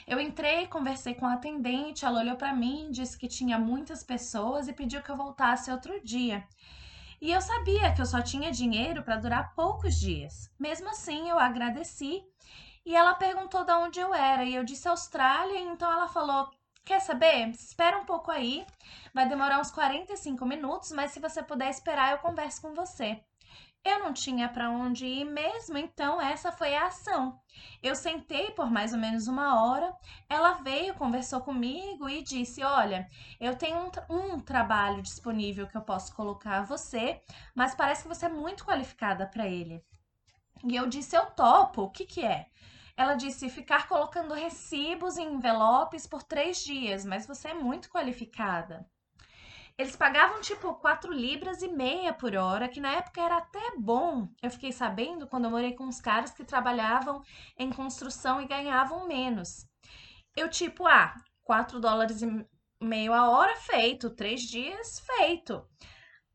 Eu 0.07 0.21
entrei, 0.21 0.69
conversei 0.69 1.15
com 1.15 1.27
a 1.27 1.33
atendente, 1.33 2.05
ela 2.05 2.21
olhou 2.21 2.37
para 2.37 2.53
mim, 2.53 2.93
disse 2.93 3.19
que 3.19 3.27
tinha 3.27 3.59
muitas 3.59 4.05
pessoas 4.05 4.69
e 4.69 4.73
pediu 4.73 5.03
que 5.03 5.11
eu 5.11 5.17
voltasse 5.17 5.69
outro 5.69 6.00
dia. 6.05 6.47
E 7.21 7.33
eu 7.33 7.41
sabia 7.41 7.93
que 7.93 8.01
eu 8.01 8.07
só 8.07 8.23
tinha 8.23 8.53
dinheiro 8.53 9.03
para 9.03 9.17
durar 9.17 9.55
poucos 9.55 9.99
dias. 9.99 10.51
Mesmo 10.59 10.89
assim, 10.89 11.29
eu 11.29 11.39
agradeci 11.39 12.25
e 12.87 12.95
ela 12.95 13.15
perguntou 13.15 13.65
de 13.65 13.73
onde 13.73 14.01
eu 14.01 14.15
era 14.15 14.45
e 14.45 14.55
eu 14.55 14.65
disse 14.65 14.89
Austrália, 14.89 15.59
então 15.59 15.91
ela 15.91 16.09
falou: 16.09 16.51
Quer 16.85 17.01
saber? 17.01 17.49
Espera 17.51 17.99
um 17.99 18.05
pouco 18.05 18.31
aí. 18.31 18.65
Vai 19.13 19.29
demorar 19.29 19.61
uns 19.61 19.71
45 19.71 20.47
minutos, 20.47 20.93
mas 20.93 21.11
se 21.11 21.21
você 21.21 21.43
puder 21.43 21.69
esperar, 21.69 22.13
eu 22.13 22.19
converso 22.19 22.63
com 22.63 22.73
você. 22.73 23.21
Eu 23.85 24.01
não 24.01 24.13
tinha 24.13 24.49
para 24.49 24.71
onde 24.71 25.07
ir 25.07 25.25
mesmo, 25.25 25.79
então 25.79 26.21
essa 26.21 26.53
foi 26.53 26.75
a 26.75 26.87
ação. 26.87 27.41
Eu 27.83 27.95
sentei 27.95 28.51
por 28.51 28.71
mais 28.71 28.93
ou 28.93 28.99
menos 28.99 29.29
uma 29.29 29.63
hora. 29.65 29.95
Ela 30.29 30.55
veio, 30.55 30.95
conversou 30.95 31.41
comigo 31.41 32.09
e 32.09 32.23
disse: 32.23 32.63
Olha, 32.63 33.09
eu 33.41 33.57
tenho 33.57 33.79
um, 33.79 34.35
um 34.35 34.41
trabalho 34.41 35.03
disponível 35.03 35.67
que 35.67 35.77
eu 35.77 35.83
posso 35.83 36.15
colocar 36.15 36.59
a 36.59 36.65
você, 36.65 37.21
mas 37.55 37.75
parece 37.75 38.03
que 38.03 38.09
você 38.09 38.27
é 38.27 38.29
muito 38.29 38.65
qualificada 38.65 39.27
para 39.27 39.47
ele. 39.47 39.83
E 40.65 40.77
eu 40.77 40.87
disse: 40.87 41.17
Eu 41.17 41.27
topo. 41.27 41.83
O 41.83 41.91
que, 41.91 42.05
que 42.05 42.25
é? 42.25 42.47
Ela 42.97 43.15
disse 43.15 43.49
ficar 43.49 43.89
colocando 43.89 44.35
recibos 44.35 45.17
em 45.17 45.35
envelopes 45.35 46.07
por 46.07 46.23
três 46.23 46.65
dias, 46.65 47.05
mas 47.05 47.27
você 47.27 47.49
é 47.49 47.55
muito 47.55 47.89
qualificada. 47.89 48.85
Eles 49.79 49.95
pagavam 49.95 50.41
tipo 50.41 50.75
4 50.75 51.13
libras 51.13 51.63
e 51.63 51.69
meia 51.69 52.13
por 52.13 52.35
hora, 52.35 52.69
que 52.69 52.81
na 52.81 52.93
época 52.95 53.21
era 53.21 53.37
até 53.37 53.77
bom. 53.79 54.29
Eu 54.43 54.51
fiquei 54.51 54.73
sabendo 54.73 55.29
quando 55.29 55.45
eu 55.45 55.51
morei 55.51 55.73
com 55.73 55.85
uns 55.85 56.01
caras 56.01 56.33
que 56.33 56.45
trabalhavam 56.45 57.23
em 57.57 57.71
construção 57.71 58.41
e 58.41 58.49
ganhavam 58.49 59.07
menos. 59.07 59.69
Eu 60.37 60.51
tipo, 60.51 60.87
ah, 60.87 61.15
4 61.45 61.79
dólares 61.79 62.23
e 62.23 62.47
meio 62.83 63.13
a 63.13 63.31
hora, 63.31 63.55
feito. 63.57 64.11
Três 64.11 64.43
dias, 64.43 64.99
feito. 65.01 65.65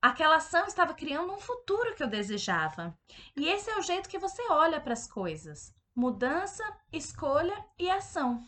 Aquela 0.02 0.38
ação 0.38 0.66
estava 0.66 0.94
criando 0.94 1.34
um 1.34 1.40
futuro 1.40 1.96
que 1.96 2.04
eu 2.04 2.08
desejava. 2.08 2.98
E 3.36 3.48
esse 3.50 3.70
é 3.70 3.78
o 3.78 3.82
jeito 3.82 4.08
que 4.08 4.18
você 4.18 4.42
olha 4.50 4.80
para 4.80 4.94
as 4.94 5.06
coisas 5.06 5.74
mudança, 5.96 6.64
escolha 6.92 7.56
e 7.78 7.90
ação. 7.90 8.44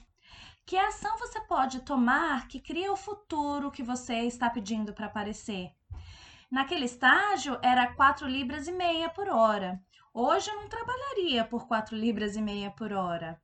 Que 0.68 0.80
ação 0.80 1.16
você 1.20 1.40
pode 1.42 1.82
tomar 1.82 2.48
que 2.48 2.60
cria 2.60 2.92
o 2.92 2.96
futuro 2.96 3.70
que 3.70 3.84
você 3.84 4.22
está 4.22 4.50
pedindo 4.50 4.94
para 4.94 5.06
aparecer? 5.06 5.70
Naquele 6.50 6.86
estágio 6.86 7.60
era 7.62 7.94
4 7.94 8.28
libras 8.28 8.68
e 8.68 8.72
meia 8.72 9.08
por 9.08 9.30
hora. 9.30 9.80
Hoje 10.12 10.50
eu 10.50 10.56
não 10.56 10.68
trabalharia 10.68 11.46
por 11.46 11.68
4 11.68 11.96
libras 11.96 12.36
e 12.36 12.42
meia 12.42 12.72
por 12.72 12.94
hora. 12.94 13.40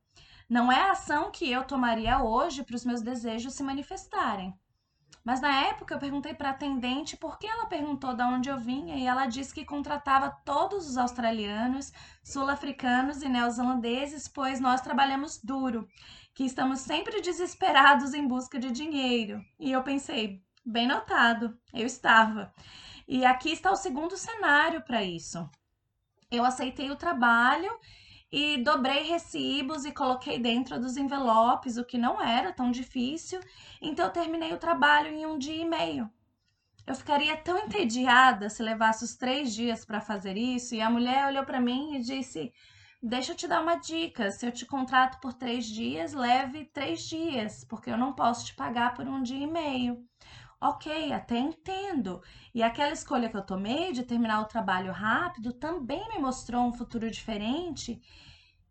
Não 0.50 0.72
é 0.72 0.80
a 0.80 0.90
ação 0.90 1.30
que 1.30 1.48
eu 1.48 1.62
tomaria 1.62 2.20
hoje 2.20 2.64
para 2.64 2.74
os 2.74 2.84
meus 2.84 3.02
desejos 3.02 3.54
se 3.54 3.62
manifestarem. 3.62 4.52
Mas 5.24 5.40
na 5.40 5.66
época 5.66 5.94
eu 5.94 6.00
perguntei 6.00 6.34
para 6.34 6.48
a 6.48 6.50
atendente 6.50 7.16
por 7.16 7.38
que 7.38 7.46
ela 7.46 7.66
perguntou 7.66 8.12
de 8.14 8.22
onde 8.24 8.48
eu 8.48 8.58
vinha 8.58 8.96
e 8.96 9.06
ela 9.06 9.26
disse 9.26 9.54
que 9.54 9.64
contratava 9.64 10.36
todos 10.44 10.88
os 10.88 10.96
australianos, 10.96 11.92
sul-africanos 12.24 13.22
e 13.22 13.28
neozelandeses, 13.28 14.26
pois 14.26 14.58
nós 14.58 14.80
trabalhamos 14.80 15.38
duro, 15.40 15.86
que 16.34 16.44
estamos 16.44 16.80
sempre 16.80 17.20
desesperados 17.20 18.14
em 18.14 18.26
busca 18.26 18.58
de 18.58 18.70
dinheiro. 18.70 19.44
E 19.58 19.70
eu 19.72 19.82
pensei, 19.82 20.42
bem 20.64 20.86
notado, 20.86 21.58
eu 21.74 21.86
estava. 21.86 22.52
E 23.06 23.24
aqui 23.24 23.50
está 23.50 23.70
o 23.70 23.76
segundo 23.76 24.16
cenário 24.16 24.82
para 24.82 25.02
isso. 25.02 25.48
Eu 26.30 26.44
aceitei 26.44 26.90
o 26.90 26.96
trabalho 26.96 27.70
e 28.30 28.56
dobrei 28.56 29.02
recibos 29.02 29.84
e 29.84 29.92
coloquei 29.92 30.38
dentro 30.38 30.80
dos 30.80 30.96
envelopes, 30.96 31.76
o 31.76 31.84
que 31.84 31.98
não 31.98 32.22
era 32.22 32.52
tão 32.52 32.70
difícil. 32.70 33.40
Então 33.80 34.06
eu 34.06 34.12
terminei 34.12 34.54
o 34.54 34.58
trabalho 34.58 35.08
em 35.08 35.26
um 35.26 35.36
dia 35.36 35.62
e 35.62 35.68
meio. 35.68 36.10
Eu 36.86 36.94
ficaria 36.94 37.36
tão 37.36 37.58
entediada 37.58 38.48
se 38.48 38.62
levasse 38.62 39.04
os 39.04 39.14
três 39.14 39.54
dias 39.54 39.84
para 39.84 40.00
fazer 40.00 40.36
isso. 40.36 40.74
E 40.74 40.80
a 40.80 40.90
mulher 40.90 41.26
olhou 41.26 41.44
para 41.44 41.60
mim 41.60 41.96
e 41.96 42.00
disse: 42.00 42.52
Deixa 43.04 43.32
eu 43.32 43.36
te 43.36 43.48
dar 43.48 43.60
uma 43.60 43.74
dica. 43.76 44.30
Se 44.30 44.46
eu 44.46 44.52
te 44.52 44.64
contrato 44.64 45.20
por 45.20 45.32
três 45.32 45.66
dias, 45.66 46.12
leve 46.12 46.66
três 46.66 47.02
dias, 47.02 47.64
porque 47.64 47.90
eu 47.90 47.98
não 47.98 48.12
posso 48.12 48.46
te 48.46 48.54
pagar 48.54 48.94
por 48.94 49.06
um 49.08 49.22
dia 49.22 49.42
e 49.44 49.46
meio. 49.46 50.06
Ok, 50.60 51.12
até 51.12 51.36
entendo. 51.36 52.22
E 52.54 52.62
aquela 52.62 52.92
escolha 52.92 53.28
que 53.28 53.36
eu 53.36 53.44
tomei 53.44 53.92
de 53.92 54.04
terminar 54.04 54.40
o 54.40 54.46
trabalho 54.46 54.92
rápido 54.92 55.52
também 55.52 56.08
me 56.10 56.18
mostrou 56.20 56.64
um 56.64 56.72
futuro 56.72 57.10
diferente, 57.10 58.00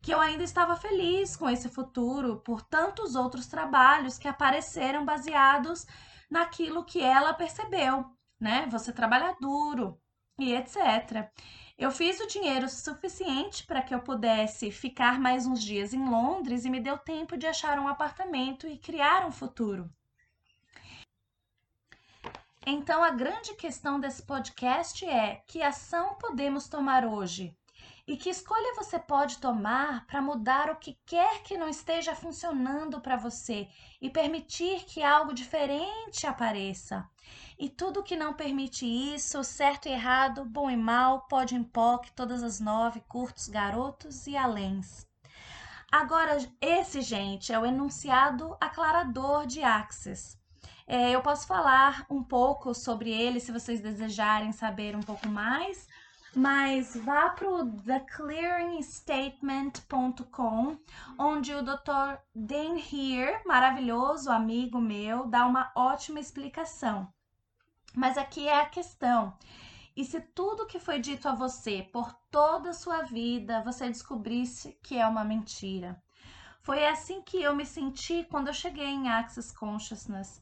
que 0.01 0.13
eu 0.13 0.21
ainda 0.21 0.43
estava 0.43 0.77
feliz 0.77 1.35
com 1.35 1.49
esse 1.49 1.67
futuro 1.67 2.37
por 2.39 2.61
tantos 2.61 3.15
outros 3.15 3.47
trabalhos 3.47 4.17
que 4.17 4.29
apareceram 4.29 5.03
baseados 5.03 5.85
naquilo 6.29 6.85
que 6.85 7.01
ela 7.01 7.33
percebeu, 7.33 8.05
né? 8.39 8.65
Você 8.71 8.93
trabalha 8.93 9.35
duro 9.41 9.99
e 10.39 10.53
etc. 10.53 11.29
Eu 11.77 11.91
fiz 11.91 12.19
o 12.19 12.27
dinheiro 12.27 12.69
suficiente 12.69 13.65
para 13.65 13.81
que 13.81 13.93
eu 13.93 13.99
pudesse 13.99 14.71
ficar 14.71 15.19
mais 15.19 15.45
uns 15.45 15.63
dias 15.63 15.93
em 15.93 16.07
Londres 16.07 16.65
e 16.65 16.69
me 16.69 16.79
deu 16.79 16.97
tempo 16.97 17.37
de 17.37 17.47
achar 17.47 17.79
um 17.79 17.87
apartamento 17.87 18.67
e 18.67 18.77
criar 18.77 19.25
um 19.25 19.31
futuro. 19.31 19.89
Então, 22.65 23.03
a 23.03 23.09
grande 23.09 23.55
questão 23.55 23.99
desse 23.99 24.21
podcast 24.21 25.03
é: 25.03 25.43
que 25.47 25.63
ação 25.63 26.15
podemos 26.15 26.67
tomar 26.67 27.05
hoje? 27.05 27.57
E 28.07 28.17
que 28.17 28.29
escolha 28.29 28.73
você 28.75 28.97
pode 28.97 29.37
tomar 29.37 30.05
para 30.07 30.21
mudar 30.21 30.69
o 30.69 30.75
que 30.75 30.97
quer 31.05 31.43
que 31.43 31.57
não 31.57 31.69
esteja 31.69 32.15
funcionando 32.15 32.99
para 32.99 33.15
você 33.15 33.67
e 34.01 34.09
permitir 34.09 34.85
que 34.85 35.03
algo 35.03 35.33
diferente 35.33 36.25
apareça? 36.25 37.07
E 37.59 37.69
tudo 37.69 38.03
que 38.03 38.15
não 38.15 38.33
permite 38.33 38.85
isso, 38.85 39.43
certo 39.43 39.87
e 39.87 39.91
errado, 39.91 40.43
bom 40.43 40.69
e 40.69 40.75
mal, 40.75 41.27
pode 41.27 41.55
em 41.55 41.63
POC, 41.63 42.11
todas 42.13 42.41
as 42.41 42.59
nove, 42.59 43.01
curtos, 43.01 43.47
garotos 43.47 44.25
e 44.25 44.35
aléns. 44.35 45.05
Agora, 45.91 46.37
esse, 46.59 47.01
gente, 47.01 47.53
é 47.53 47.59
o 47.59 47.65
enunciado 47.65 48.57
aclarador 48.59 49.45
de 49.45 49.61
Axis. 49.61 50.39
É, 50.87 51.11
eu 51.11 51.21
posso 51.21 51.45
falar 51.45 52.05
um 52.09 52.23
pouco 52.23 52.73
sobre 52.73 53.11
ele 53.11 53.39
se 53.39 53.51
vocês 53.51 53.79
desejarem 53.79 54.51
saber 54.51 54.95
um 54.95 55.01
pouco 55.01 55.27
mais, 55.27 55.87
mas 56.35 56.95
vá 56.95 57.29
para 57.29 57.49
o 57.49 57.71
theclearingstatement.com, 57.81 60.77
onde 61.19 61.53
o 61.53 61.61
Dr. 61.61 62.17
Dan 62.33 62.77
Here, 62.77 63.41
maravilhoso 63.45 64.31
amigo 64.31 64.79
meu, 64.79 65.27
dá 65.27 65.45
uma 65.45 65.71
ótima 65.75 66.19
explicação. 66.19 67.13
Mas 67.93 68.17
aqui 68.17 68.47
é 68.47 68.61
a 68.61 68.69
questão. 68.69 69.37
E 69.95 70.03
se 70.05 70.21
tudo 70.21 70.65
que 70.65 70.79
foi 70.79 70.99
dito 70.99 71.27
a 71.27 71.35
você 71.35 71.83
por 71.91 72.13
toda 72.31 72.69
a 72.69 72.73
sua 72.73 73.01
vida 73.01 73.61
você 73.61 73.87
descobrisse 73.87 74.79
que 74.81 74.97
é 74.97 75.05
uma 75.05 75.25
mentira? 75.25 76.01
Foi 76.61 76.85
assim 76.85 77.21
que 77.21 77.41
eu 77.41 77.55
me 77.55 77.65
senti 77.65 78.25
quando 78.29 78.47
eu 78.47 78.53
cheguei 78.53 78.85
em 78.85 79.09
Access 79.09 79.53
Consciousness. 79.53 80.41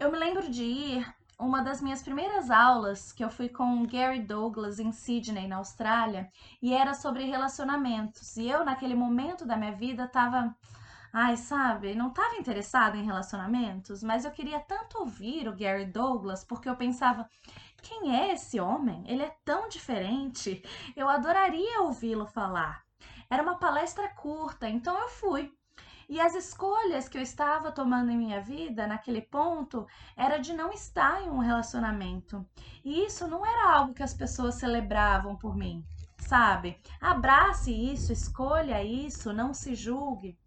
Eu 0.00 0.10
me 0.10 0.18
lembro 0.18 0.50
de 0.50 0.64
ir 0.64 1.14
uma 1.42 1.60
das 1.60 1.82
minhas 1.82 2.02
primeiras 2.02 2.50
aulas 2.50 3.12
que 3.12 3.24
eu 3.24 3.28
fui 3.28 3.48
com 3.48 3.84
Gary 3.84 4.20
Douglas 4.20 4.78
em 4.78 4.92
Sydney, 4.92 5.48
na 5.48 5.56
Austrália, 5.56 6.30
e 6.62 6.72
era 6.72 6.94
sobre 6.94 7.24
relacionamentos. 7.24 8.36
E 8.36 8.48
eu, 8.48 8.64
naquele 8.64 8.94
momento 8.94 9.44
da 9.44 9.56
minha 9.56 9.72
vida, 9.72 10.04
estava. 10.04 10.54
Ai, 11.12 11.36
sabe, 11.36 11.94
não 11.94 12.08
estava 12.08 12.36
interessada 12.36 12.96
em 12.96 13.04
relacionamentos, 13.04 14.02
mas 14.02 14.24
eu 14.24 14.30
queria 14.30 14.60
tanto 14.60 14.98
ouvir 15.00 15.46
o 15.46 15.54
Gary 15.54 15.84
Douglas 15.84 16.42
porque 16.44 16.68
eu 16.68 16.76
pensava: 16.76 17.28
quem 17.82 18.16
é 18.16 18.32
esse 18.32 18.60
homem? 18.60 19.04
Ele 19.06 19.22
é 19.22 19.36
tão 19.44 19.68
diferente. 19.68 20.62
Eu 20.96 21.08
adoraria 21.08 21.82
ouvi-lo 21.82 22.24
falar. 22.24 22.82
Era 23.28 23.42
uma 23.42 23.58
palestra 23.58 24.08
curta, 24.10 24.68
então 24.68 24.98
eu 24.98 25.08
fui. 25.08 25.52
E 26.08 26.20
as 26.20 26.34
escolhas 26.34 27.08
que 27.08 27.16
eu 27.16 27.22
estava 27.22 27.72
tomando 27.72 28.10
em 28.10 28.16
minha 28.16 28.40
vida 28.40 28.86
naquele 28.86 29.22
ponto 29.22 29.86
era 30.16 30.38
de 30.38 30.52
não 30.52 30.72
estar 30.72 31.22
em 31.22 31.30
um 31.30 31.38
relacionamento. 31.38 32.46
E 32.84 33.04
isso 33.04 33.26
não 33.26 33.44
era 33.46 33.76
algo 33.76 33.94
que 33.94 34.02
as 34.02 34.14
pessoas 34.14 34.56
celebravam 34.56 35.36
por 35.36 35.56
mim, 35.56 35.84
sabe? 36.18 36.78
Abrace 37.00 37.72
isso, 37.72 38.12
escolha 38.12 38.82
isso, 38.82 39.32
não 39.32 39.54
se 39.54 39.74
julgue. 39.74 40.38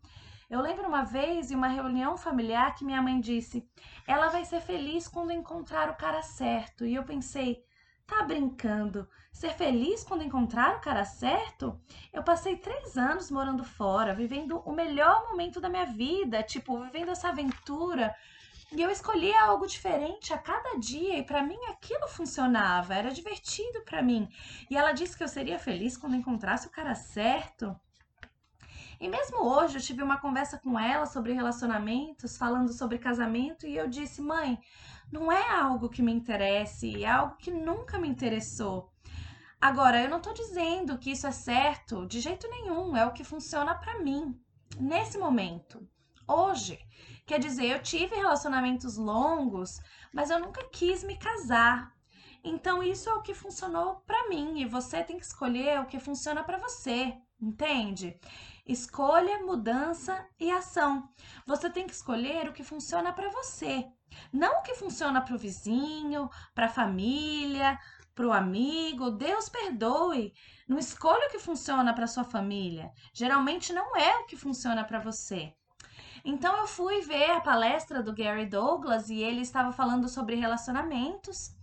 Eu 0.47 0.62
lembro 0.62 0.88
uma 0.88 1.03
vez 1.03 1.50
em 1.50 1.55
uma 1.55 1.67
reunião 1.67 2.15
familiar 2.17 2.75
que 2.75 2.85
minha 2.85 3.01
mãe 3.01 3.19
disse: 3.19 3.67
ela 4.07 4.29
vai 4.29 4.45
ser 4.45 4.62
feliz 4.62 5.07
quando 5.07 5.31
encontrar 5.31 5.89
o 5.89 5.95
cara 5.95 6.21
certo. 6.21 6.85
E 6.85 6.93
eu 6.93 7.03
pensei: 7.03 7.64
Tá 8.07 8.21
brincando? 8.21 9.07
Ser 9.31 9.53
feliz 9.53 10.03
quando 10.03 10.24
encontrar 10.24 10.77
o 10.77 10.79
cara 10.79 11.03
certo? 11.03 11.79
Eu 12.13 12.24
passei 12.24 12.55
três 12.55 12.97
anos 12.97 13.31
morando 13.31 13.63
fora, 13.63 14.13
vivendo 14.13 14.59
o 14.59 14.71
melhor 14.71 15.27
momento 15.27 15.59
da 15.59 15.69
minha 15.69 15.85
vida, 15.85 16.43
tipo, 16.43 16.79
vivendo 16.83 17.09
essa 17.09 17.29
aventura. 17.29 18.15
E 18.71 18.81
eu 18.81 18.91
escolhia 18.91 19.41
algo 19.41 19.65
diferente 19.65 20.33
a 20.33 20.38
cada 20.38 20.77
dia 20.77 21.17
e 21.17 21.24
para 21.24 21.41
mim 21.41 21.57
aquilo 21.69 22.07
funcionava, 22.07 22.93
era 22.93 23.12
divertido 23.12 23.81
para 23.81 24.01
mim. 24.01 24.29
E 24.69 24.77
ela 24.77 24.91
disse 24.91 25.17
que 25.17 25.24
eu 25.24 25.27
seria 25.27 25.57
feliz 25.57 25.97
quando 25.97 26.15
encontrasse 26.15 26.67
o 26.67 26.71
cara 26.71 26.93
certo. 26.93 27.75
E 29.00 29.07
mesmo 29.07 29.43
hoje 29.43 29.77
eu 29.77 29.81
tive 29.81 30.01
uma 30.01 30.17
conversa 30.17 30.57
com 30.57 30.79
ela 30.79 31.05
sobre 31.05 31.33
relacionamentos, 31.33 32.38
falando 32.38 32.71
sobre 32.71 32.97
casamento, 32.97 33.67
e 33.67 33.75
eu 33.75 33.88
disse: 33.88 34.21
mãe, 34.21 34.59
não 35.12 35.31
é 35.31 35.50
algo 35.51 35.89
que 35.89 36.01
me 36.01 36.12
interesse, 36.12 37.03
é 37.03 37.09
algo 37.09 37.38
que 37.38 37.51
nunca 37.51 37.97
me 37.97 38.07
interessou. 38.07 38.91
Agora, 39.59 40.01
eu 40.01 40.09
não 40.09 40.17
estou 40.17 40.33
dizendo 40.33 40.97
que 40.97 41.12
isso 41.12 41.25
é 41.25 41.31
certo 41.31 42.05
de 42.05 42.19
jeito 42.19 42.47
nenhum, 42.50 42.95
é 42.95 43.05
o 43.05 43.13
que 43.13 43.24
funciona 43.24 43.74
para 43.74 44.00
mim, 44.00 44.39
nesse 44.79 45.17
momento, 45.17 45.88
hoje. 46.27 46.79
Quer 47.25 47.39
dizer, 47.39 47.65
eu 47.65 47.81
tive 47.81 48.15
relacionamentos 48.15 48.97
longos, 48.97 49.79
mas 50.13 50.29
eu 50.29 50.39
nunca 50.39 50.63
quis 50.65 51.03
me 51.03 51.17
casar. 51.17 51.95
Então, 52.43 52.83
isso 52.83 53.09
é 53.09 53.13
o 53.15 53.24
que 53.24 53.33
funcionou 53.33 53.95
para 54.05 54.29
mim 54.29 54.62
e 54.62 54.65
você 54.65 55.03
tem 55.03 55.17
que 55.17 55.25
escolher 55.25 55.79
o 55.79 55.88
que 55.88 56.00
funciona 56.00 56.43
para 56.43 56.59
você, 56.59 57.15
entende? 57.41 58.19
Escolha, 58.67 59.43
mudança 59.43 60.27
e 60.39 60.51
ação. 60.51 61.09
Você 61.47 61.71
tem 61.71 61.88
que 61.88 61.93
escolher 61.93 62.47
o 62.47 62.53
que 62.53 62.63
funciona 62.63 63.12
para 63.12 63.29
você, 63.31 63.88
não 64.31 64.59
o 64.59 64.62
que 64.62 64.75
funciona 64.75 65.21
para 65.21 65.35
o 65.35 65.38
vizinho, 65.38 66.29
para 66.53 66.65
a 66.65 66.69
família, 66.69 67.79
para 68.13 68.27
o 68.27 68.33
amigo. 68.33 69.12
Deus 69.12 69.50
perdoe. 69.50 70.33
Não 70.67 70.79
escolha 70.79 71.27
o 71.27 71.31
que 71.31 71.39
funciona 71.39 71.93
para 71.93 72.07
sua 72.07 72.24
família. 72.24 72.91
Geralmente 73.13 73.71
não 73.74 73.95
é 73.95 74.17
o 74.19 74.25
que 74.25 74.38
funciona 74.38 74.83
para 74.83 75.00
você. 75.00 75.53
Então 76.24 76.57
eu 76.57 76.65
fui 76.65 77.01
ver 77.01 77.31
a 77.31 77.41
palestra 77.41 78.01
do 78.01 78.13
Gary 78.13 78.47
Douglas 78.47 79.09
e 79.09 79.21
ele 79.21 79.41
estava 79.41 79.71
falando 79.71 80.09
sobre 80.09 80.35
relacionamentos. 80.35 81.53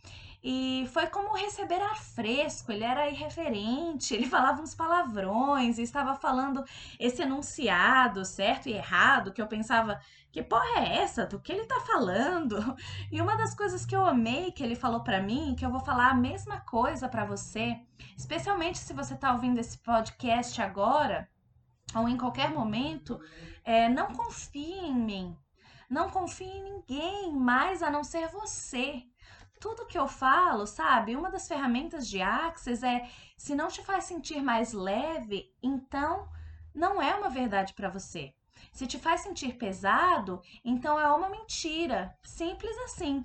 E 0.45 0.89
foi 0.93 1.07
como 1.07 1.37
receber 1.37 1.81
ar 1.81 2.03
fresco, 2.03 2.73
ele 2.73 2.83
era 2.83 3.09
irreverente, 3.09 4.13
ele 4.15 4.29
falava 4.29 4.61
uns 4.61 4.75
palavrões 4.75 5.79
estava 5.79 6.17
falando 6.17 6.65
esse 6.99 7.23
enunciado 7.23 8.25
certo 8.25 8.69
e 8.69 8.73
errado, 8.73 9.33
que 9.33 9.41
eu 9.41 9.47
pensava, 9.47 10.01
que 10.33 10.43
porra 10.43 10.79
é 10.79 11.03
essa? 11.03 11.27
Do 11.27 11.39
que 11.39 11.53
ele 11.53 11.67
tá 11.67 11.81
falando? 11.81 12.57
E 13.13 13.21
uma 13.21 13.37
das 13.37 13.55
coisas 13.55 13.85
que 13.85 13.95
eu 13.95 14.07
amei 14.07 14.51
que 14.51 14.63
ele 14.63 14.75
falou 14.75 15.01
para 15.01 15.23
mim, 15.23 15.55
que 15.55 15.65
eu 15.65 15.71
vou 15.71 15.81
falar 15.81 16.11
a 16.11 16.15
mesma 16.15 16.61
coisa 16.61 17.09
para 17.09 17.27
você, 17.27 17.79
especialmente 18.17 18.79
se 18.79 18.95
você 18.95 19.15
tá 19.15 19.33
ouvindo 19.33 19.59
esse 19.59 19.77
podcast 19.79 20.61
agora 20.63 21.29
ou 21.95 22.09
em 22.09 22.17
qualquer 22.17 22.51
momento, 22.51 23.21
é, 23.63 23.89
não 23.91 24.07
confie 24.15 24.79
em 24.79 24.95
mim. 24.95 25.37
Não 25.91 26.09
confie 26.09 26.47
em 26.47 26.63
ninguém 26.63 27.37
mais 27.37 27.83
a 27.83 27.91
não 27.91 28.03
ser 28.03 28.29
você 28.29 29.05
tudo 29.63 29.87
que 29.87 29.97
eu 29.97 30.09
falo, 30.09 30.67
sabe? 30.67 31.15
Uma 31.15 31.31
das 31.31 31.47
ferramentas 31.47 32.09
de 32.09 32.21
Axis 32.21 32.83
é 32.83 33.09
se 33.37 33.55
não 33.55 33.69
te 33.69 33.81
faz 33.81 34.05
sentir 34.05 34.43
mais 34.43 34.73
leve, 34.73 35.55
então 35.63 36.29
não 36.75 37.01
é 37.01 37.15
uma 37.15 37.31
verdade 37.31 37.73
para 37.73 37.89
você. 37.89 38.35
Se 38.71 38.87
te 38.87 38.99
faz 38.99 39.23
sentir 39.23 39.55
pesado, 39.55 40.41
então 40.65 40.99
é 41.01 41.11
uma 41.13 41.29
mentira. 41.29 42.17
Simples 42.23 42.77
assim. 42.79 43.25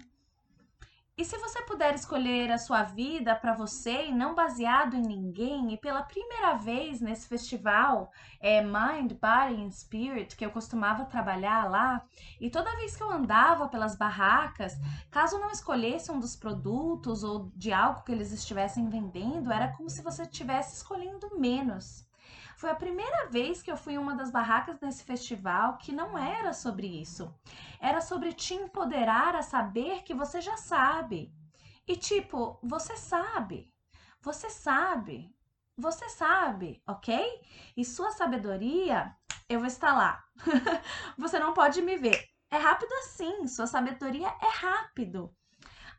E 1.20 1.25
se 1.25 1.36
você 1.39 1.63
puder 1.63 1.96
escolher 1.96 2.51
a 2.51 2.60
sua 2.60 2.84
vida 2.84 3.36
para 3.36 3.51
você 3.51 4.06
e 4.06 4.13
não 4.13 4.36
baseado 4.36 4.96
em 4.96 5.01
ninguém, 5.01 5.74
e 5.74 5.77
pela 5.77 6.03
primeira 6.03 6.53
vez 6.53 7.01
nesse 7.01 7.27
festival 7.27 8.12
é, 8.39 8.62
Mind, 8.62 9.13
Body 9.13 9.63
and 9.63 9.72
Spirit, 9.72 10.36
que 10.36 10.46
eu 10.46 10.51
costumava 10.51 11.06
trabalhar 11.06 11.67
lá, 11.72 12.06
e 12.39 12.51
toda 12.51 12.75
vez 12.75 12.96
que 12.96 13.01
eu 13.01 13.10
andava 13.10 13.67
pelas 13.67 13.98
barracas, 13.98 14.74
caso 15.10 15.39
não 15.39 15.50
escolhesse 15.50 16.12
um 16.12 16.20
dos 16.20 16.36
produtos 16.36 17.24
ou 17.24 17.51
de 17.56 17.74
algo 17.74 18.03
que 18.03 18.12
eles 18.12 18.32
estivessem 18.32 18.88
vendendo, 18.88 19.51
era 19.51 19.70
como 19.75 19.89
se 19.89 20.03
você 20.03 20.22
estivesse 20.22 20.75
escolhendo 20.75 21.39
menos. 21.39 22.06
Foi 22.57 22.71
a 22.71 22.75
primeira 22.75 23.27
vez 23.29 23.61
que 23.61 23.69
eu 23.71 23.77
fui 23.77 23.93
em 23.93 23.97
uma 23.99 24.15
das 24.15 24.31
barracas 24.31 24.79
nesse 24.81 25.03
festival 25.03 25.77
que 25.77 25.91
não 25.91 26.17
era 26.17 26.53
sobre 26.53 26.87
isso. 26.87 27.31
Era 27.79 28.01
sobre 28.01 28.33
te 28.33 28.55
empoderar 28.55 29.35
a 29.35 29.43
saber 29.43 30.01
que 30.01 30.15
você 30.15 30.41
já 30.41 30.57
sabe. 30.57 31.31
E 31.87 31.95
tipo, 31.95 32.59
você 32.63 32.97
sabe. 32.97 33.71
Você 34.21 34.49
sabe. 34.49 35.31
Você 35.77 36.09
sabe, 36.09 36.81
ok? 36.87 37.23
E 37.77 37.85
sua 37.85 38.09
sabedoria, 38.09 39.15
eu 39.47 39.59
vou 39.59 39.67
estar 39.67 39.93
lá. 39.93 40.25
você 41.15 41.37
não 41.37 41.53
pode 41.53 41.79
me 41.84 41.95
ver. 41.95 42.27
É 42.49 42.58
rápido 42.58 42.91
assim, 42.93 43.45
sua 43.45 43.67
sabedoria 43.67 44.34
é 44.41 44.49
rápido. 44.49 45.32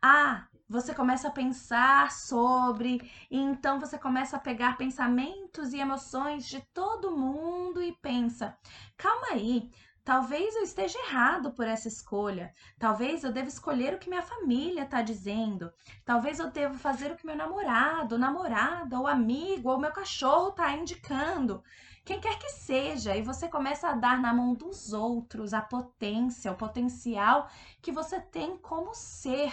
Ah, 0.01 0.45
você 0.69 0.93
começa 0.93 1.29
a 1.29 1.31
pensar 1.31 2.11
sobre, 2.11 3.01
e 3.31 3.39
então 3.39 3.79
você 3.79 3.97
começa 3.97 4.37
a 4.37 4.39
pegar 4.39 4.77
pensamentos 4.77 5.73
e 5.73 5.79
emoções 5.79 6.45
de 6.45 6.61
todo 6.71 7.17
mundo 7.17 7.81
e 7.81 7.91
pensa: 8.03 8.55
calma 8.95 9.29
aí, 9.31 9.71
talvez 10.03 10.55
eu 10.55 10.61
esteja 10.61 10.99
errado 10.99 11.51
por 11.53 11.65
essa 11.65 11.87
escolha, 11.87 12.53
talvez 12.77 13.23
eu 13.23 13.33
deva 13.33 13.47
escolher 13.47 13.95
o 13.95 13.97
que 13.97 14.09
minha 14.09 14.21
família 14.21 14.83
está 14.83 15.01
dizendo, 15.01 15.73
talvez 16.05 16.37
eu 16.37 16.51
devo 16.51 16.77
fazer 16.77 17.11
o 17.11 17.15
que 17.15 17.25
meu 17.25 17.35
namorado, 17.35 18.19
namorada, 18.19 18.99
ou 18.99 19.07
amigo, 19.07 19.71
ou 19.71 19.79
meu 19.79 19.91
cachorro 19.91 20.49
está 20.49 20.71
indicando. 20.73 21.63
Quem 22.05 22.19
quer 22.19 22.37
que 22.39 22.49
seja, 22.49 23.15
e 23.15 23.21
você 23.21 23.47
começa 23.47 23.89
a 23.89 23.95
dar 23.95 24.19
na 24.19 24.33
mão 24.33 24.53
dos 24.53 24.93
outros 24.93 25.53
a 25.53 25.61
potência, 25.61 26.51
o 26.51 26.55
potencial 26.55 27.49
que 27.81 27.91
você 27.91 28.19
tem 28.19 28.57
como 28.57 28.93
ser 28.95 29.51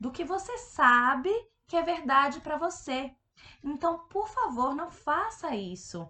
do 0.00 0.10
que 0.10 0.24
você 0.24 0.56
sabe 0.56 1.30
que 1.66 1.76
é 1.76 1.82
verdade 1.82 2.40
para 2.40 2.56
você. 2.56 3.14
Então, 3.62 3.98
por 4.08 4.26
favor, 4.28 4.74
não 4.74 4.90
faça 4.90 5.54
isso. 5.54 6.08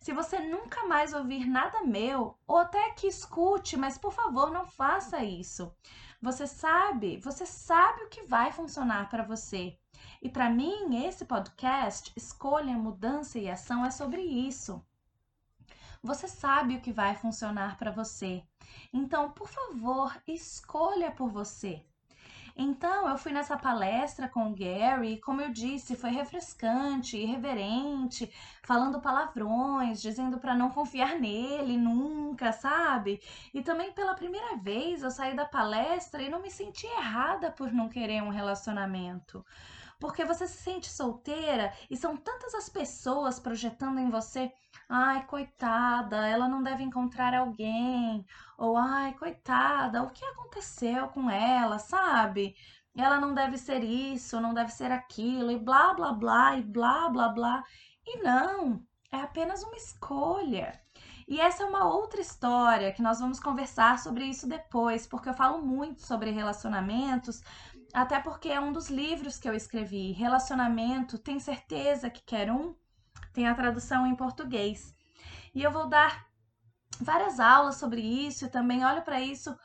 Se 0.00 0.12
você 0.12 0.38
nunca 0.38 0.84
mais 0.84 1.12
ouvir 1.12 1.46
nada 1.46 1.82
meu, 1.82 2.38
ou 2.46 2.58
até 2.58 2.90
que 2.90 3.06
escute, 3.06 3.76
mas 3.76 3.98
por 3.98 4.12
favor, 4.12 4.50
não 4.50 4.64
faça 4.64 5.22
isso. 5.22 5.74
Você 6.20 6.46
sabe, 6.46 7.18
você 7.18 7.44
sabe 7.44 8.04
o 8.04 8.08
que 8.08 8.22
vai 8.22 8.52
funcionar 8.52 9.08
para 9.08 9.24
você. 9.24 9.76
E 10.20 10.28
para 10.28 10.48
mim, 10.48 11.04
esse 11.04 11.24
podcast, 11.24 12.12
Escolha, 12.16 12.76
Mudança 12.76 13.38
e 13.38 13.50
Ação, 13.50 13.84
é 13.84 13.90
sobre 13.90 14.22
isso. 14.22 14.84
Você 16.02 16.26
sabe 16.26 16.76
o 16.76 16.80
que 16.80 16.92
vai 16.92 17.14
funcionar 17.14 17.76
para 17.76 17.92
você. 17.92 18.42
Então, 18.92 19.30
por 19.30 19.48
favor, 19.48 20.16
escolha 20.26 21.10
por 21.12 21.28
você. 21.28 21.84
Então, 22.56 23.08
eu 23.08 23.16
fui 23.16 23.32
nessa 23.32 23.56
palestra 23.56 24.28
com 24.28 24.48
o 24.50 24.54
Gary, 24.54 25.14
e 25.14 25.20
como 25.20 25.40
eu 25.40 25.50
disse, 25.50 25.96
foi 25.96 26.10
refrescante, 26.10 27.16
irreverente, 27.16 28.30
falando 28.62 29.00
palavrões, 29.00 30.00
dizendo 30.02 30.38
para 30.38 30.54
não 30.54 30.70
confiar 30.70 31.18
nele 31.20 31.76
nunca, 31.76 32.52
sabe? 32.52 33.20
E 33.54 33.62
também 33.62 33.92
pela 33.92 34.14
primeira 34.14 34.56
vez 34.56 35.02
eu 35.02 35.10
saí 35.10 35.34
da 35.34 35.44
palestra 35.44 36.22
e 36.22 36.28
não 36.28 36.42
me 36.42 36.50
senti 36.50 36.86
errada 36.86 37.50
por 37.50 37.72
não 37.72 37.88
querer 37.88 38.22
um 38.22 38.28
relacionamento 38.28 39.44
porque 40.02 40.24
você 40.24 40.48
se 40.48 40.60
sente 40.60 40.90
solteira 40.90 41.72
e 41.88 41.96
são 41.96 42.16
tantas 42.16 42.56
as 42.56 42.68
pessoas 42.68 43.38
projetando 43.38 44.00
em 44.00 44.10
você 44.10 44.52
ai, 44.88 45.24
coitada, 45.26 46.26
ela 46.26 46.48
não 46.48 46.60
deve 46.62 46.82
encontrar 46.82 47.32
alguém, 47.34 48.26
ou 48.58 48.76
ai, 48.76 49.14
coitada, 49.14 50.02
o 50.02 50.10
que 50.10 50.24
aconteceu 50.24 51.08
com 51.08 51.30
ela, 51.30 51.78
sabe? 51.78 52.56
Ela 52.96 53.18
não 53.20 53.32
deve 53.32 53.56
ser 53.56 53.82
isso, 53.84 54.40
não 54.40 54.52
deve 54.52 54.72
ser 54.72 54.90
aquilo, 54.90 55.50
e 55.52 55.58
blá 55.58 55.94
blá 55.94 56.12
blá, 56.12 56.56
e 56.56 56.62
blá 56.62 57.08
blá 57.08 57.28
blá. 57.28 57.64
E 58.04 58.22
não, 58.22 58.84
é 59.10 59.18
apenas 59.18 59.62
uma 59.62 59.76
escolha. 59.76 60.81
E 61.26 61.40
essa 61.40 61.62
é 61.62 61.66
uma 61.66 61.86
outra 61.86 62.20
história 62.20 62.92
que 62.92 63.02
nós 63.02 63.20
vamos 63.20 63.40
conversar 63.40 63.98
sobre 63.98 64.24
isso 64.24 64.48
depois, 64.48 65.06
porque 65.06 65.28
eu 65.28 65.34
falo 65.34 65.62
muito 65.62 66.02
sobre 66.02 66.30
relacionamentos, 66.30 67.42
até 67.92 68.18
porque 68.20 68.48
é 68.48 68.60
um 68.60 68.72
dos 68.72 68.90
livros 68.90 69.38
que 69.38 69.48
eu 69.48 69.54
escrevi. 69.54 70.12
Relacionamento, 70.12 71.18
tem 71.18 71.38
certeza 71.38 72.10
que 72.10 72.22
quer 72.22 72.50
um? 72.50 72.74
tem 73.32 73.48
a 73.48 73.54
tradução 73.54 74.06
em 74.06 74.14
português. 74.14 74.94
E 75.54 75.62
eu 75.62 75.70
vou 75.70 75.88
dar 75.88 76.26
várias 77.00 77.40
aulas 77.40 77.76
sobre 77.76 78.00
isso 78.00 78.44
e 78.44 78.50
também 78.50 78.84
olho 78.84 79.02
para 79.02 79.20
isso 79.20 79.56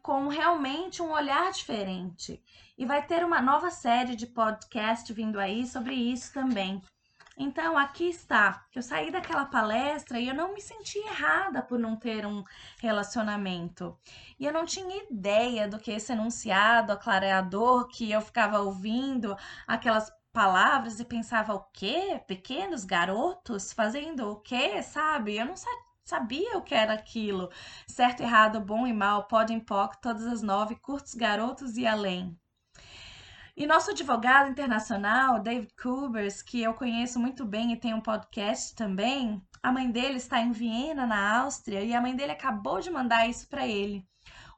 com 0.00 0.26
realmente 0.28 1.00
um 1.02 1.12
olhar 1.12 1.52
diferente. 1.52 2.42
E 2.76 2.84
vai 2.84 3.04
ter 3.06 3.24
uma 3.24 3.40
nova 3.40 3.70
série 3.70 4.16
de 4.16 4.26
podcast 4.26 5.12
vindo 5.12 5.38
aí 5.38 5.66
sobre 5.66 5.94
isso 5.94 6.32
também. 6.32 6.82
Então, 7.36 7.76
aqui 7.78 8.08
está. 8.10 8.66
Eu 8.74 8.82
saí 8.82 9.10
daquela 9.10 9.44
palestra 9.46 10.18
e 10.20 10.28
eu 10.28 10.34
não 10.34 10.52
me 10.54 10.60
senti 10.60 10.98
errada 10.98 11.62
por 11.62 11.78
não 11.78 11.96
ter 11.96 12.26
um 12.26 12.44
relacionamento. 12.78 13.98
E 14.38 14.44
eu 14.46 14.52
não 14.52 14.64
tinha 14.64 15.04
ideia 15.10 15.66
do 15.68 15.78
que 15.78 15.90
esse 15.90 16.12
enunciado 16.12 16.92
aclareador 16.92 17.88
que 17.88 18.10
eu 18.10 18.20
ficava 18.20 18.60
ouvindo, 18.60 19.36
aquelas 19.66 20.10
palavras 20.32 21.00
e 21.00 21.04
pensava 21.04 21.54
o 21.54 21.60
quê? 21.72 22.22
Pequenos 22.26 22.84
garotos 22.84 23.72
fazendo 23.72 24.30
o 24.30 24.36
quê? 24.36 24.82
Sabe? 24.82 25.36
Eu 25.36 25.46
não 25.46 25.54
sabia 26.04 26.56
o 26.58 26.62
que 26.62 26.74
era 26.74 26.94
aquilo. 26.94 27.50
Certo, 27.86 28.22
errado, 28.22 28.60
bom 28.60 28.86
e 28.86 28.92
mal, 28.92 29.26
pode 29.26 29.52
em 29.52 29.60
todas 29.60 30.26
as 30.26 30.42
nove, 30.42 30.76
curtos 30.76 31.14
garotos 31.14 31.76
e 31.76 31.86
além. 31.86 32.38
E 33.54 33.66
nosso 33.66 33.90
advogado 33.90 34.50
internacional, 34.50 35.38
David 35.38 35.74
Kubers, 35.74 36.40
que 36.40 36.62
eu 36.62 36.72
conheço 36.72 37.20
muito 37.20 37.44
bem 37.44 37.70
e 37.70 37.76
tem 37.76 37.92
um 37.92 38.00
podcast 38.00 38.74
também, 38.74 39.46
a 39.62 39.70
mãe 39.70 39.90
dele 39.90 40.16
está 40.16 40.40
em 40.40 40.52
Viena, 40.52 41.06
na 41.06 41.42
Áustria, 41.42 41.82
e 41.82 41.94
a 41.94 42.00
mãe 42.00 42.16
dele 42.16 42.32
acabou 42.32 42.80
de 42.80 42.90
mandar 42.90 43.28
isso 43.28 43.46
para 43.48 43.66
ele. 43.66 44.08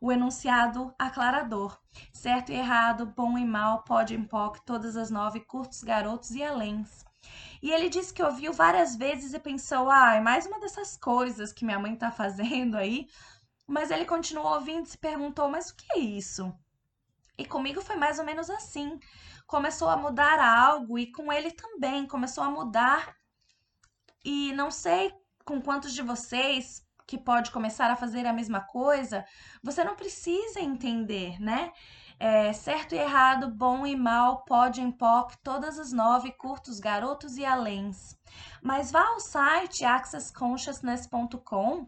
O 0.00 0.12
enunciado 0.12 0.94
aclarador. 0.96 1.76
Certo 2.12 2.52
e 2.52 2.54
errado, 2.54 3.12
bom 3.16 3.36
e 3.36 3.44
mal, 3.44 3.82
pode 3.82 4.14
e 4.14 4.28
POC, 4.28 4.64
todas 4.64 4.96
as 4.96 5.10
nove, 5.10 5.40
curtos, 5.40 5.82
garotos 5.82 6.30
e 6.30 6.44
aléns. 6.44 7.04
E 7.60 7.72
ele 7.72 7.88
disse 7.88 8.14
que 8.14 8.22
ouviu 8.22 8.52
várias 8.52 8.94
vezes 8.94 9.34
e 9.34 9.40
pensou: 9.40 9.90
ah, 9.90 10.14
é 10.14 10.20
mais 10.20 10.46
uma 10.46 10.60
dessas 10.60 10.96
coisas 10.96 11.52
que 11.52 11.64
minha 11.64 11.80
mãe 11.80 11.94
está 11.94 12.12
fazendo 12.12 12.76
aí. 12.76 13.08
Mas 13.66 13.90
ele 13.90 14.04
continuou 14.04 14.54
ouvindo 14.54 14.86
e 14.86 14.90
se 14.90 14.98
perguntou: 14.98 15.48
mas 15.48 15.70
o 15.70 15.76
que 15.76 15.86
é 15.94 15.98
isso? 15.98 16.54
E 17.36 17.44
comigo 17.44 17.80
foi 17.80 17.96
mais 17.96 18.18
ou 18.18 18.24
menos 18.24 18.48
assim. 18.50 18.98
Começou 19.46 19.88
a 19.88 19.96
mudar 19.96 20.38
algo 20.38 20.98
e 20.98 21.10
com 21.10 21.32
ele 21.32 21.50
também 21.50 22.06
começou 22.06 22.44
a 22.44 22.50
mudar. 22.50 23.14
E 24.24 24.52
não 24.52 24.70
sei 24.70 25.12
com 25.44 25.60
quantos 25.60 25.92
de 25.92 26.02
vocês 26.02 26.82
que 27.06 27.18
pode 27.18 27.50
começar 27.50 27.90
a 27.90 27.96
fazer 27.96 28.26
a 28.26 28.32
mesma 28.32 28.60
coisa, 28.60 29.24
você 29.62 29.84
não 29.84 29.94
precisa 29.94 30.60
entender, 30.60 31.38
né? 31.40 31.70
É, 32.18 32.52
certo 32.52 32.94
e 32.94 32.98
errado, 32.98 33.48
bom 33.48 33.86
e 33.86 33.96
mal, 33.96 34.44
pode 34.44 34.80
em 34.80 34.90
POC, 34.90 35.36
todas 35.42 35.78
as 35.78 35.92
nove, 35.92 36.32
curtos, 36.32 36.78
garotos 36.78 37.36
e 37.36 37.44
aléns. 37.44 38.16
Mas 38.62 38.90
vá 38.90 39.06
ao 39.06 39.20
site 39.20 39.84
accessconsciousness.com 39.84 41.86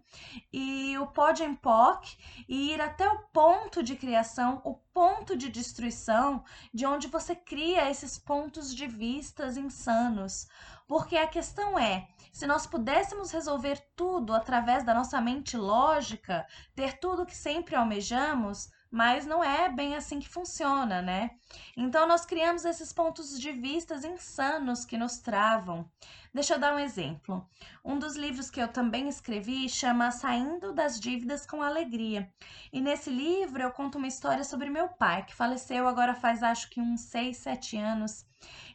e 0.53 0.99
o 0.99 1.07
pode 1.07 1.43
em 1.43 1.55
POC 1.55 2.17
e 2.49 2.73
ir 2.73 2.81
até 2.81 3.09
o 3.09 3.21
ponto 3.33 3.83
de 3.83 3.97
criação, 3.97 4.61
o 4.65 4.75
ponto 4.75 5.37
de 5.37 5.49
destruição, 5.49 6.45
de 6.75 6.85
onde 6.85 7.09
você 7.09 7.35
cria 7.35 7.91
esses 7.91 8.19
pontos 8.19 8.75
de 8.75 8.87
vistas 8.87 9.57
insanos. 9.57 10.47
Porque 10.87 11.17
a 11.17 11.27
questão 11.27 11.79
é, 11.79 12.07
se 12.33 12.47
nós 12.47 12.67
pudéssemos 12.67 13.31
resolver 13.31 13.81
tudo 13.97 14.35
através 14.35 14.85
da 14.85 14.93
nossa 14.93 15.21
mente 15.21 15.57
lógica, 15.57 16.47
ter 16.75 16.99
tudo 16.99 17.27
que 17.27 17.35
sempre 17.35 17.75
almejamos, 17.75 18.71
mas 18.97 19.27
não 19.27 19.45
é 19.45 19.69
bem 19.69 19.95
assim 19.95 20.19
que 20.19 20.27
funciona, 20.27 21.03
né? 21.03 21.33
Então 21.77 22.09
nós 22.09 22.25
criamos 22.25 22.65
esses 22.65 22.95
pontos 22.95 23.39
de 23.39 23.53
vistas 23.53 24.07
insanos 24.07 24.87
que 24.87 24.97
nos 24.97 25.19
travam. 25.19 25.87
Deixa 26.33 26.55
eu 26.55 26.59
dar 26.59 26.75
um 26.75 26.79
exemplo. 26.79 27.47
Um 27.85 27.99
dos 27.99 28.17
livros 28.17 28.49
que 28.49 28.59
eu 28.59 28.69
também 28.69 29.07
escrevi 29.07 29.69
chama 29.69 30.11
Saindo 30.11 30.73
das 30.73 30.99
Dívidas 30.99 31.45
com 31.45 31.63
Alegria. 31.63 32.33
E 32.73 32.81
nesse 32.81 33.11
livro 33.11 33.63
eu 33.63 33.71
conto 33.71 33.99
uma 33.99 34.09
história 34.09 34.45
sobre 34.45 34.71
meu 34.71 34.89
pai, 34.89 35.27
que 35.27 35.35
faleceu 35.35 35.87
agora 35.87 36.15
faz 36.15 36.43
acho 36.43 36.71
que 36.71 36.81
uns 36.81 37.03
6, 37.03 37.37
7 37.37 37.77
anos. 37.77 38.25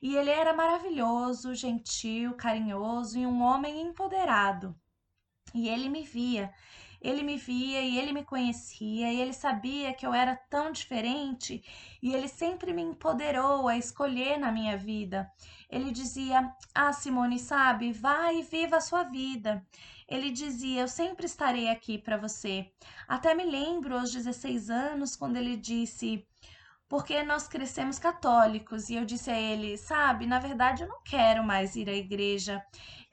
E 0.04 0.16
ele 0.16 0.30
era 0.30 0.54
maravilhoso, 0.54 1.56
gentil, 1.56 2.36
carinhoso 2.36 3.18
e 3.18 3.26
um 3.26 3.42
homem 3.42 3.82
empoderado. 3.82 4.76
E 5.52 5.68
ele 5.68 5.90
me 5.90 6.04
via 6.04 6.54
ele 7.02 7.24
me 7.24 7.36
via 7.36 7.82
e 7.82 7.98
ele 7.98 8.14
me 8.14 8.24
conhecia 8.24 9.12
e 9.12 9.20
ele 9.20 9.34
sabia 9.34 9.94
que 9.94 10.06
eu 10.06 10.14
era 10.14 10.36
tão 10.36 10.72
diferente 10.72 11.64
e 12.02 12.14
ele 12.14 12.28
sempre 12.28 12.72
me 12.72 12.82
empoderou 12.82 13.68
a 13.68 13.76
escolher 13.78 14.38
na 14.38 14.52
minha 14.52 14.78
vida. 14.78 15.32
Ele 15.70 15.92
dizia: 15.92 16.54
Ah, 16.76 16.94
Simone, 16.94 17.40
sabe, 17.40 17.92
vai 17.92 18.40
e 18.40 18.44
viva 18.44 18.78
a 18.78 18.82
sua 18.82 19.04
vida. 19.04 19.66
Ele 20.08 20.30
dizia: 20.30 20.82
Eu 20.82 20.88
sempre 20.88 21.26
estarei 21.26 21.70
aqui 21.70 21.98
para 21.98 22.18
você. 22.18 22.72
Até 23.08 23.34
me 23.34 23.46
lembro 23.46 23.98
aos 23.98 24.12
16 24.12 24.70
anos 24.70 25.16
quando 25.16 25.38
ele 25.38 25.58
disse: 25.58 26.26
porque 26.92 27.24
nós 27.24 27.48
crescemos 27.48 27.98
católicos 27.98 28.90
e 28.90 28.96
eu 28.96 29.06
disse 29.06 29.32
a 29.32 29.40
ele, 29.40 29.78
sabe, 29.78 30.28
na 30.28 30.40
verdade 30.40 30.84
eu 30.84 30.90
não 30.90 31.02
quero 31.06 31.42
mais 31.42 31.74
ir 31.78 31.88
à 31.88 31.94
igreja. 31.94 32.62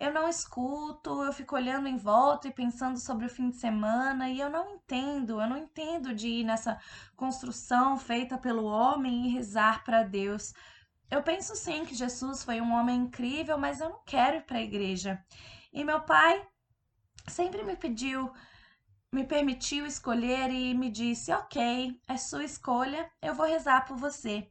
Eu 0.00 0.12
não 0.12 0.28
escuto, 0.28 1.22
eu 1.22 1.32
fico 1.32 1.54
olhando 1.54 1.86
em 1.86 1.96
volta 1.96 2.48
e 2.48 2.52
pensando 2.52 2.98
sobre 2.98 3.26
o 3.26 3.30
fim 3.30 3.50
de 3.50 3.56
semana 3.56 4.28
e 4.28 4.40
eu 4.40 4.50
não 4.50 4.68
entendo, 4.74 5.40
eu 5.40 5.48
não 5.48 5.56
entendo 5.56 6.12
de 6.12 6.26
ir 6.26 6.44
nessa 6.44 6.76
construção 7.14 7.96
feita 7.96 8.36
pelo 8.36 8.64
homem 8.64 9.26
e 9.26 9.32
rezar 9.32 9.84
para 9.84 10.02
Deus. 10.02 10.52
Eu 11.08 11.22
penso 11.22 11.54
sim 11.54 11.84
que 11.84 11.94
Jesus 11.94 12.42
foi 12.42 12.60
um 12.60 12.72
homem 12.72 13.02
incrível, 13.02 13.56
mas 13.56 13.80
eu 13.80 13.90
não 13.90 14.00
quero 14.04 14.38
ir 14.38 14.42
para 14.42 14.58
a 14.58 14.62
igreja. 14.62 15.24
E 15.72 15.84
meu 15.84 16.00
pai 16.00 16.44
sempre 17.28 17.62
me 17.62 17.76
pediu 17.76 18.28
me 19.12 19.24
permitiu 19.24 19.86
escolher 19.86 20.50
e 20.50 20.74
me 20.74 20.90
disse: 20.90 21.32
Ok, 21.32 22.00
é 22.06 22.16
sua 22.16 22.44
escolha, 22.44 23.10
eu 23.22 23.34
vou 23.34 23.46
rezar 23.46 23.86
por 23.86 23.96
você. 23.96 24.50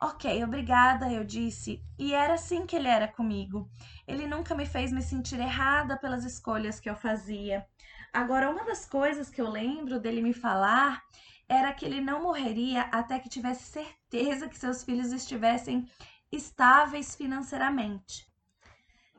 Ok, 0.00 0.44
obrigada, 0.44 1.10
eu 1.10 1.24
disse. 1.24 1.82
E 1.98 2.12
era 2.12 2.34
assim 2.34 2.66
que 2.66 2.76
ele 2.76 2.88
era 2.88 3.08
comigo. 3.08 3.70
Ele 4.06 4.26
nunca 4.26 4.54
me 4.54 4.66
fez 4.66 4.92
me 4.92 5.02
sentir 5.02 5.40
errada 5.40 5.96
pelas 5.96 6.24
escolhas 6.24 6.78
que 6.78 6.90
eu 6.90 6.94
fazia. 6.94 7.66
Agora, 8.12 8.50
uma 8.50 8.64
das 8.64 8.84
coisas 8.84 9.30
que 9.30 9.40
eu 9.40 9.48
lembro 9.48 9.98
dele 9.98 10.20
me 10.20 10.34
falar 10.34 11.02
era 11.48 11.72
que 11.72 11.86
ele 11.86 12.00
não 12.00 12.22
morreria 12.22 12.82
até 12.92 13.18
que 13.18 13.28
tivesse 13.28 13.64
certeza 13.64 14.48
que 14.48 14.58
seus 14.58 14.82
filhos 14.84 15.12
estivessem 15.12 15.88
estáveis 16.30 17.14
financeiramente. 17.14 18.26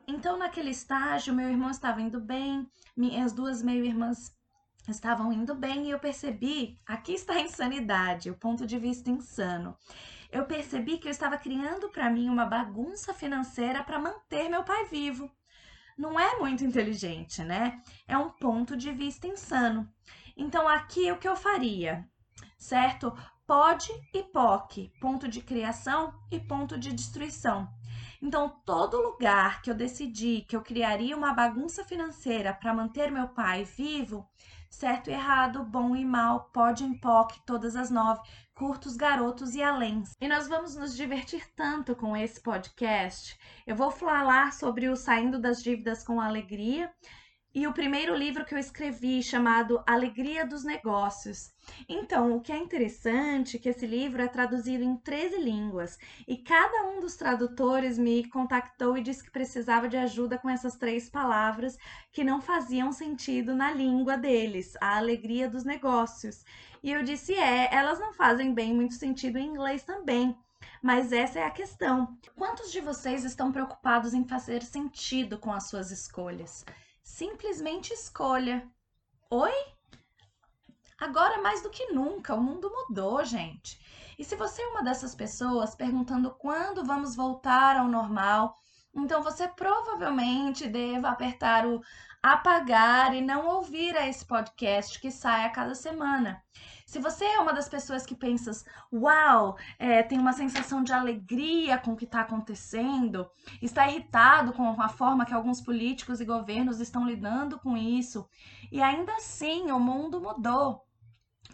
Então, 0.06 0.38
naquele 0.38 0.70
estágio, 0.70 1.34
meu 1.34 1.48
irmão 1.48 1.70
estava 1.70 2.00
indo 2.00 2.20
bem, 2.20 2.70
minhas 2.96 3.32
duas 3.32 3.62
meio-irmãs 3.62 4.37
estavam 4.90 5.32
indo 5.32 5.54
bem 5.54 5.86
e 5.86 5.90
eu 5.90 5.98
percebi, 5.98 6.78
aqui 6.86 7.12
está 7.12 7.34
a 7.34 7.40
insanidade, 7.40 8.30
o 8.30 8.36
ponto 8.36 8.66
de 8.66 8.78
vista 8.78 9.10
insano. 9.10 9.76
Eu 10.30 10.44
percebi 10.44 10.98
que 10.98 11.08
eu 11.08 11.10
estava 11.10 11.38
criando 11.38 11.88
para 11.88 12.10
mim 12.10 12.28
uma 12.28 12.44
bagunça 12.44 13.14
financeira 13.14 13.82
para 13.82 13.98
manter 13.98 14.48
meu 14.48 14.62
pai 14.62 14.84
vivo. 14.86 15.30
Não 15.96 16.18
é 16.18 16.38
muito 16.38 16.64
inteligente, 16.64 17.42
né? 17.42 17.82
É 18.06 18.16
um 18.16 18.30
ponto 18.30 18.76
de 18.76 18.92
vista 18.92 19.26
insano. 19.26 19.88
Então 20.36 20.68
aqui 20.68 21.10
o 21.10 21.18
que 21.18 21.28
eu 21.28 21.34
faria, 21.34 22.08
certo? 22.56 23.12
Pode 23.46 23.90
e 24.12 24.22
POC, 24.22 24.92
ponto 25.00 25.26
de 25.26 25.40
criação 25.40 26.12
e 26.30 26.38
ponto 26.38 26.78
de 26.78 26.92
destruição. 26.92 27.66
Então, 28.20 28.48
todo 28.66 29.00
lugar 29.00 29.62
que 29.62 29.70
eu 29.70 29.74
decidi 29.74 30.44
que 30.48 30.56
eu 30.56 30.60
criaria 30.60 31.16
uma 31.16 31.32
bagunça 31.32 31.84
financeira 31.84 32.52
para 32.52 32.74
manter 32.74 33.10
meu 33.10 33.28
pai 33.28 33.64
vivo, 33.64 34.28
certo 34.70 35.08
e 35.08 35.12
errado, 35.12 35.64
bom 35.64 35.96
e 35.96 36.04
mal, 36.04 36.50
pode 36.52 36.84
e 36.84 36.98
POC, 36.98 37.40
todas 37.46 37.76
as 37.76 37.90
nove, 37.90 38.20
curtos, 38.54 38.96
garotos 38.96 39.54
e 39.54 39.62
aléns. 39.62 40.14
E 40.20 40.28
nós 40.28 40.48
vamos 40.48 40.76
nos 40.76 40.96
divertir 40.96 41.46
tanto 41.54 41.94
com 41.94 42.16
esse 42.16 42.40
podcast. 42.40 43.38
Eu 43.66 43.76
vou 43.76 43.90
falar 43.90 44.52
sobre 44.52 44.88
o 44.88 44.96
Saindo 44.96 45.38
das 45.38 45.62
Dívidas 45.62 46.04
com 46.04 46.20
Alegria 46.20 46.92
e 47.54 47.66
o 47.66 47.72
primeiro 47.72 48.14
livro 48.14 48.44
que 48.44 48.54
eu 48.54 48.58
escrevi, 48.58 49.22
chamado 49.22 49.82
Alegria 49.86 50.46
dos 50.46 50.64
Negócios. 50.64 51.50
Então, 51.88 52.36
o 52.36 52.40
que 52.40 52.52
é 52.52 52.58
interessante 52.58 53.56
é 53.56 53.58
que 53.58 53.68
esse 53.68 53.86
livro 53.86 54.20
é 54.20 54.28
traduzido 54.28 54.84
em 54.84 54.96
13 54.96 55.40
línguas 55.40 55.98
e 56.26 56.36
cada 56.36 56.84
um 56.90 57.00
dos 57.00 57.16
tradutores 57.16 57.98
me 57.98 58.28
contactou 58.28 58.96
e 58.96 59.02
disse 59.02 59.24
que 59.24 59.30
precisava 59.30 59.88
de 59.88 59.96
ajuda 59.96 60.38
com 60.38 60.48
essas 60.48 60.76
três 60.76 61.08
palavras 61.08 61.76
que 62.12 62.22
não 62.22 62.40
faziam 62.40 62.92
sentido 62.92 63.54
na 63.54 63.72
língua 63.72 64.16
deles, 64.16 64.76
a 64.80 64.96
alegria 64.96 65.48
dos 65.48 65.64
negócios. 65.64 66.44
E 66.82 66.92
eu 66.92 67.02
disse: 67.02 67.34
é, 67.34 67.74
elas 67.74 67.98
não 67.98 68.12
fazem 68.12 68.52
bem 68.54 68.74
muito 68.74 68.94
sentido 68.94 69.38
em 69.38 69.48
inglês 69.48 69.82
também. 69.82 70.36
Mas 70.82 71.12
essa 71.12 71.40
é 71.40 71.44
a 71.44 71.50
questão. 71.50 72.16
Quantos 72.36 72.70
de 72.70 72.80
vocês 72.80 73.24
estão 73.24 73.50
preocupados 73.50 74.14
em 74.14 74.24
fazer 74.24 74.62
sentido 74.62 75.38
com 75.38 75.52
as 75.52 75.68
suas 75.68 75.90
escolhas? 75.90 76.64
Simplesmente 77.08 77.92
escolha. 77.92 78.70
Oi? 79.30 79.52
Agora 81.00 81.40
mais 81.40 81.62
do 81.62 81.70
que 81.70 81.90
nunca, 81.90 82.34
o 82.34 82.40
mundo 82.40 82.70
mudou, 82.70 83.24
gente. 83.24 83.80
E 84.16 84.22
se 84.22 84.36
você 84.36 84.62
é 84.62 84.66
uma 84.68 84.84
dessas 84.84 85.14
pessoas 85.14 85.74
perguntando 85.74 86.30
quando 86.38 86.84
vamos 86.84 87.16
voltar 87.16 87.76
ao 87.76 87.88
normal, 87.88 88.54
então 88.94 89.22
você 89.22 89.48
provavelmente 89.48 90.68
deva 90.68 91.08
apertar 91.08 91.66
o 91.66 91.80
apagar 92.22 93.14
e 93.14 93.22
não 93.22 93.46
ouvir 93.46 93.96
a 93.96 94.06
esse 94.06 94.24
podcast 94.24 95.00
que 95.00 95.10
sai 95.10 95.46
a 95.46 95.50
cada 95.50 95.74
semana. 95.74 96.40
Se 96.88 96.98
você 96.98 97.26
é 97.26 97.38
uma 97.38 97.52
das 97.52 97.68
pessoas 97.68 98.06
que 98.06 98.14
pensas, 98.14 98.64
uau, 98.90 99.58
é, 99.78 100.02
tem 100.02 100.18
uma 100.18 100.32
sensação 100.32 100.82
de 100.82 100.90
alegria 100.90 101.76
com 101.76 101.92
o 101.92 101.96
que 101.96 102.06
está 102.06 102.22
acontecendo, 102.22 103.30
está 103.60 103.86
irritado 103.86 104.54
com 104.54 104.80
a 104.80 104.88
forma 104.88 105.26
que 105.26 105.34
alguns 105.34 105.60
políticos 105.60 106.18
e 106.18 106.24
governos 106.24 106.80
estão 106.80 107.06
lidando 107.06 107.58
com 107.58 107.76
isso, 107.76 108.26
e 108.72 108.80
ainda 108.80 109.12
assim 109.16 109.70
o 109.70 109.78
mundo 109.78 110.18
mudou. 110.18 110.82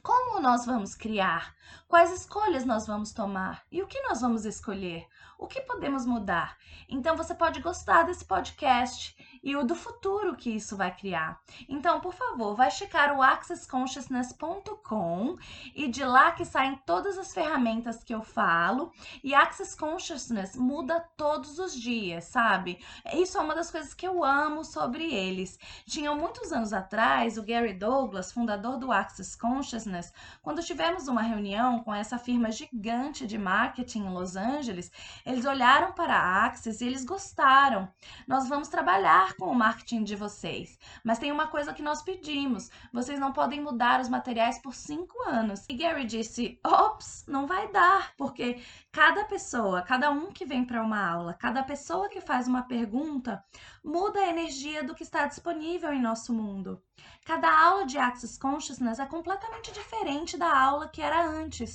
Como 0.05 0.39
nós 0.41 0.67
vamos 0.67 0.95
criar? 0.95 1.53
Quais 1.95 2.11
escolhas 2.11 2.65
nós 2.65 2.89
vamos 2.89 3.13
tomar? 3.13 3.65
E 3.71 3.81
o 3.81 3.87
que 3.87 4.03
nós 4.03 4.21
vamos 4.21 4.45
escolher? 4.45 5.07
O 5.39 5.47
que 5.47 5.61
podemos 5.61 6.05
mudar? 6.05 6.59
Então 6.89 7.17
você 7.17 7.37
pode 7.37 7.61
gostar 7.61 8.03
desse 8.03 8.25
podcast 8.25 9.17
e 9.45 9.55
o 9.55 9.63
do 9.63 9.75
futuro 9.75 10.35
que 10.35 10.51
isso 10.51 10.75
vai 10.77 10.97
criar. 10.97 11.39
Então, 11.69 12.01
por 12.01 12.15
favor, 12.15 12.57
vai 12.57 12.71
checar 12.71 13.15
o 13.15 13.21
accessconsciousness.com 13.23 15.37
e 15.75 15.87
de 15.87 16.03
lá 16.03 16.33
que 16.33 16.47
saem 16.47 16.81
todas 16.87 17.19
as 17.19 17.35
ferramentas 17.35 18.03
que 18.03 18.15
eu 18.15 18.23
falo. 18.23 18.91
E 19.23 19.35
Access 19.35 19.77
Consciousness 19.77 20.57
muda 20.57 21.07
todos 21.17 21.59
os 21.59 21.79
dias, 21.79 22.25
sabe? 22.25 22.83
Isso 23.13 23.37
é 23.37 23.41
uma 23.41 23.55
das 23.55 23.71
coisas 23.71 23.93
que 23.93 24.09
eu 24.09 24.25
amo 24.25 24.65
sobre 24.65 25.15
eles. 25.15 25.59
Tinham 25.87 26.17
muitos 26.17 26.51
anos 26.51 26.73
atrás, 26.73 27.37
o 27.37 27.43
Gary 27.43 27.75
Douglas, 27.75 28.33
fundador 28.33 28.79
do 28.79 28.91
Access 28.91 29.37
Consciousness, 29.37 30.11
quando 30.43 30.65
tivemos 30.65 31.07
uma 31.07 31.21
reunião 31.21 31.84
com 31.85 31.95
essa 31.95 32.19
firma 32.19 32.51
gigante 32.51 33.27
de 33.27 33.37
marketing 33.37 34.07
em 34.07 34.09
Los 34.09 34.35
Angeles, 34.35 34.91
eles 35.25 35.45
olharam 35.45 35.93
para 35.93 36.15
a 36.15 36.47
Access 36.47 36.83
e 36.83 36.87
eles 36.87 37.05
gostaram. 37.05 37.89
Nós 38.27 38.49
vamos 38.49 38.69
trabalhar 38.69 39.35
com 39.35 39.47
o 39.47 39.55
marketing 39.55 40.03
de 40.03 40.17
vocês, 40.17 40.79
mas 41.05 41.19
tem 41.19 41.31
uma 41.31 41.47
coisa 41.49 41.75
que 41.75 41.83
nós 41.83 42.03
pedimos: 42.03 42.71
vocês 42.93 43.21
não 43.21 43.33
podem 43.33 43.61
mudar 43.61 44.01
os 44.01 44.09
materiais 44.09 44.59
por 44.59 44.75
cinco 44.75 45.23
anos. 45.29 45.65
E 45.69 45.75
Gary 45.75 46.05
disse: 46.05 46.59
ops, 46.65 47.25
não 47.29 47.47
vai 47.47 47.71
dar, 47.71 48.15
porque 48.17 48.63
cada 48.91 49.25
pessoa, 49.25 49.83
cada 49.83 50.11
um 50.11 50.33
que 50.33 50.47
vem 50.47 50.65
para 50.65 50.83
uma 50.83 51.07
aula, 51.07 51.35
cada 51.35 51.63
pessoa 51.63 52.09
que 52.09 52.21
faz 52.21 52.49
uma 52.49 52.63
pergunta, 52.63 53.45
muda 53.85 54.21
a 54.21 54.29
energia 54.29 54.83
do 54.83 54.95
que 54.95 55.03
está 55.03 55.27
disponível 55.27 55.93
em 55.93 56.01
nosso 56.01 56.33
mundo. 56.33 56.81
Cada 57.25 57.51
aula 57.51 57.87
de 57.87 57.99
Access 57.99 58.39
Consciousness 58.39 58.99
é 58.99 59.07
completamente 59.07 59.73
diferente 59.73 60.37
da 60.37 60.59
aula 60.59 60.89
que 60.89 61.01
era 61.01 61.27
antes. 61.27 61.74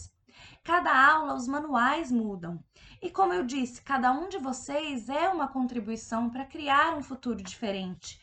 Cada 0.63 0.93
aula, 1.11 1.33
os 1.33 1.47
manuais 1.47 2.11
mudam. 2.11 2.63
E 3.01 3.09
como 3.09 3.33
eu 3.33 3.45
disse, 3.45 3.81
cada 3.81 4.11
um 4.11 4.29
de 4.29 4.37
vocês 4.37 5.09
é 5.09 5.29
uma 5.29 5.47
contribuição 5.47 6.29
para 6.29 6.45
criar 6.45 6.95
um 6.95 7.01
futuro 7.01 7.41
diferente. 7.41 8.21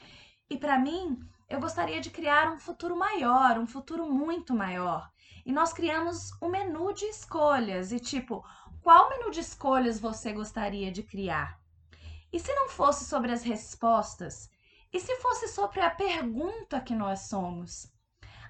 E 0.48 0.56
para 0.56 0.78
mim, 0.78 1.18
eu 1.48 1.60
gostaria 1.60 2.00
de 2.00 2.10
criar 2.10 2.52
um 2.52 2.58
futuro 2.58 2.96
maior, 2.96 3.58
um 3.58 3.66
futuro 3.66 4.06
muito 4.12 4.54
maior. 4.54 5.10
E 5.44 5.52
nós 5.52 5.72
criamos 5.72 6.30
um 6.42 6.48
menu 6.48 6.92
de 6.92 7.04
escolhas 7.06 7.92
e 7.92 7.98
tipo, 7.98 8.44
qual 8.82 9.08
menu 9.08 9.30
de 9.30 9.40
escolhas 9.40 9.98
você 9.98 10.32
gostaria 10.32 10.92
de 10.92 11.02
criar? 11.02 11.58
E 12.32 12.38
se 12.38 12.54
não 12.54 12.68
fosse 12.68 13.04
sobre 13.04 13.32
as 13.32 13.42
respostas? 13.42 14.50
E 14.92 15.00
se 15.00 15.16
fosse 15.16 15.48
sobre 15.48 15.80
a 15.80 15.90
pergunta 15.90 16.80
que 16.80 16.94
nós 16.94 17.28
somos? 17.28 17.90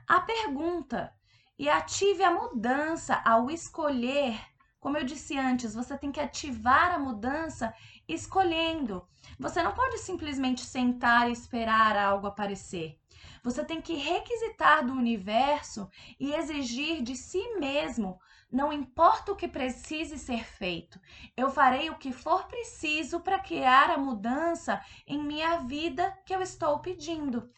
A 0.06 0.20
pergunta 0.20 1.15
e 1.58 1.68
ative 1.68 2.22
a 2.22 2.30
mudança 2.30 3.20
ao 3.24 3.50
escolher. 3.50 4.38
Como 4.78 4.96
eu 4.96 5.04
disse 5.04 5.36
antes, 5.36 5.74
você 5.74 5.96
tem 5.96 6.12
que 6.12 6.20
ativar 6.20 6.92
a 6.92 6.98
mudança 6.98 7.74
escolhendo. 8.08 9.06
Você 9.38 9.62
não 9.62 9.72
pode 9.72 9.98
simplesmente 9.98 10.60
sentar 10.60 11.28
e 11.28 11.32
esperar 11.32 11.96
algo 11.96 12.26
aparecer. 12.26 12.98
Você 13.42 13.64
tem 13.64 13.80
que 13.80 13.94
requisitar 13.94 14.84
do 14.84 14.92
universo 14.92 15.88
e 16.20 16.32
exigir 16.32 17.02
de 17.02 17.16
si 17.16 17.42
mesmo. 17.58 18.20
Não 18.50 18.72
importa 18.72 19.32
o 19.32 19.36
que 19.36 19.48
precise 19.48 20.18
ser 20.18 20.44
feito, 20.44 21.00
eu 21.36 21.50
farei 21.50 21.90
o 21.90 21.98
que 21.98 22.12
for 22.12 22.46
preciso 22.46 23.18
para 23.20 23.40
criar 23.40 23.90
a 23.90 23.98
mudança 23.98 24.80
em 25.04 25.20
minha 25.20 25.58
vida 25.58 26.16
que 26.24 26.32
eu 26.32 26.40
estou 26.40 26.78
pedindo. 26.78 27.50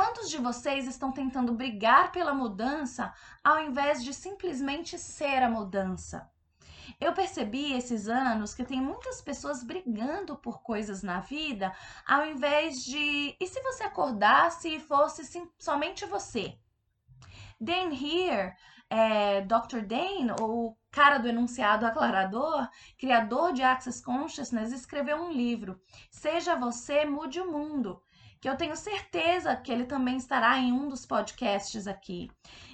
Quantos 0.00 0.30
de 0.30 0.38
vocês 0.38 0.86
estão 0.86 1.12
tentando 1.12 1.52
brigar 1.52 2.10
pela 2.10 2.32
mudança 2.32 3.12
ao 3.44 3.60
invés 3.60 4.02
de 4.02 4.14
simplesmente 4.14 4.98
ser 4.98 5.42
a 5.42 5.50
mudança? 5.50 6.26
Eu 6.98 7.12
percebi 7.12 7.74
esses 7.74 8.08
anos 8.08 8.54
que 8.54 8.64
tem 8.64 8.80
muitas 8.80 9.20
pessoas 9.20 9.62
brigando 9.62 10.38
por 10.38 10.62
coisas 10.62 11.02
na 11.02 11.20
vida, 11.20 11.76
ao 12.06 12.24
invés 12.24 12.82
de. 12.82 13.36
E 13.38 13.46
se 13.46 13.60
você 13.60 13.84
acordasse 13.84 14.74
e 14.74 14.80
fosse 14.80 15.22
sim, 15.22 15.46
somente 15.58 16.06
você? 16.06 16.58
Dan 17.60 17.92
Here, 17.92 18.54
é, 18.88 19.42
Dr. 19.42 19.82
Dan, 19.86 20.34
o 20.40 20.74
cara 20.90 21.18
do 21.18 21.28
enunciado 21.28 21.84
aclarador, 21.84 22.66
criador 22.98 23.52
de 23.52 23.62
Access 23.62 24.02
Consciousness, 24.02 24.72
escreveu 24.72 25.18
um 25.18 25.30
livro, 25.30 25.78
Seja 26.10 26.56
Você, 26.56 27.04
Mude 27.04 27.38
o 27.38 27.52
Mundo 27.52 28.02
que 28.40 28.48
eu 28.48 28.56
tenho 28.56 28.74
certeza 28.74 29.54
que 29.54 29.70
ele 29.70 29.84
também 29.84 30.16
estará 30.16 30.58
em 30.58 30.72
um 30.72 30.88
dos 30.88 31.04
podcasts 31.04 31.86
aqui. 31.86 32.30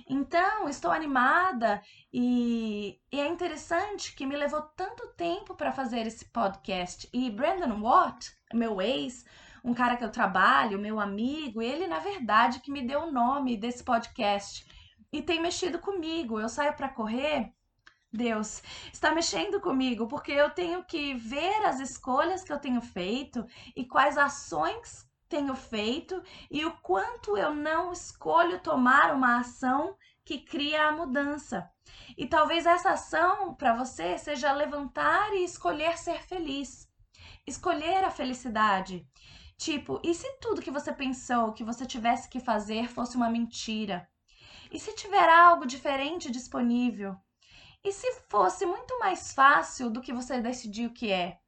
Então, 0.09 0.69
estou 0.69 0.93
animada 0.93 1.83
e, 2.13 3.01
e 3.11 3.21
é 3.21 3.27
interessante 3.27 4.15
que 4.15 4.25
me 4.25 4.37
levou 4.37 4.63
tanto 4.77 5.09
tempo 5.17 5.57
para 5.57 5.73
fazer 5.73 6.07
esse 6.07 6.25
podcast. 6.27 7.09
E 7.13 7.29
Brandon 7.31 7.81
Watt, 7.81 8.31
meu 8.55 8.81
ex, 8.81 9.25
um 9.65 9.75
cara 9.75 9.97
que 9.97 10.05
eu 10.05 10.13
trabalho, 10.13 10.79
meu 10.79 11.01
amigo, 11.01 11.61
ele 11.61 11.89
na 11.89 11.99
verdade 11.99 12.61
que 12.61 12.71
me 12.71 12.87
deu 12.87 13.01
o 13.03 13.13
nome 13.13 13.57
desse 13.57 13.83
podcast 13.83 14.65
e 15.13 15.21
tem 15.21 15.43
mexido 15.43 15.81
comigo. 15.81 16.39
Eu 16.39 16.49
saio 16.49 16.75
para 16.75 16.89
correr 16.89 17.53
Deus 18.13 18.63
está 18.93 19.13
mexendo 19.13 19.61
comigo, 19.61 20.09
porque 20.09 20.33
eu 20.33 20.51
tenho 20.51 20.83
que 20.85 21.15
ver 21.15 21.67
as 21.67 21.81
escolhas 21.81 22.43
que 22.43 22.53
eu 22.53 22.59
tenho 22.59 22.81
feito 22.81 23.45
e 23.77 23.85
quais 23.85 24.17
ações 24.17 25.06
tenho 25.29 25.55
feito 25.55 26.23
e 26.51 26.65
o 26.65 26.73
quanto 26.79 27.37
eu 27.37 27.55
não 27.55 27.93
escolho 27.93 28.61
tomar 28.61 29.15
uma 29.15 29.41
ação 29.41 29.97
que 30.25 30.39
cria 30.39 30.89
a 30.89 30.93
mudança. 30.93 31.71
E 32.17 32.27
talvez 32.27 32.67
essa 32.67 32.91
ação 32.91 33.55
para 33.55 33.75
você 33.75 34.19
seja 34.19 34.53
levantar 34.53 35.33
e 35.35 35.45
escolher 35.45 35.97
ser 35.99 36.23
feliz. 36.23 36.89
Escolher 37.47 38.05
a 38.05 38.11
felicidade. 38.11 39.07
Tipo, 39.57 40.01
e 40.03 40.15
se 40.15 40.31
tudo 40.41 40.61
que 40.61 40.71
você 40.71 40.93
pensou 40.93 41.53
que 41.53 41.65
você 41.65 41.87
tivesse 41.87 42.29
que 42.29 42.41
fazer 42.41 42.89
fosse 42.89 43.17
uma 43.17 43.31
mentira? 43.31 44.09
E 44.71 44.79
se 44.79 44.95
tiver 44.95 45.29
algo 45.29 45.65
diferente 45.65 46.31
disponível? 46.31 47.17
E 47.83 47.93
se 47.93 48.21
fosse 48.29 48.67
muito 48.67 48.99
mais 48.99 49.33
fácil 49.33 49.89
do 49.89 50.01
que 50.01 50.13
você 50.13 50.41
decidiu 50.41 50.93
que 50.93 51.11
é? 51.11 51.39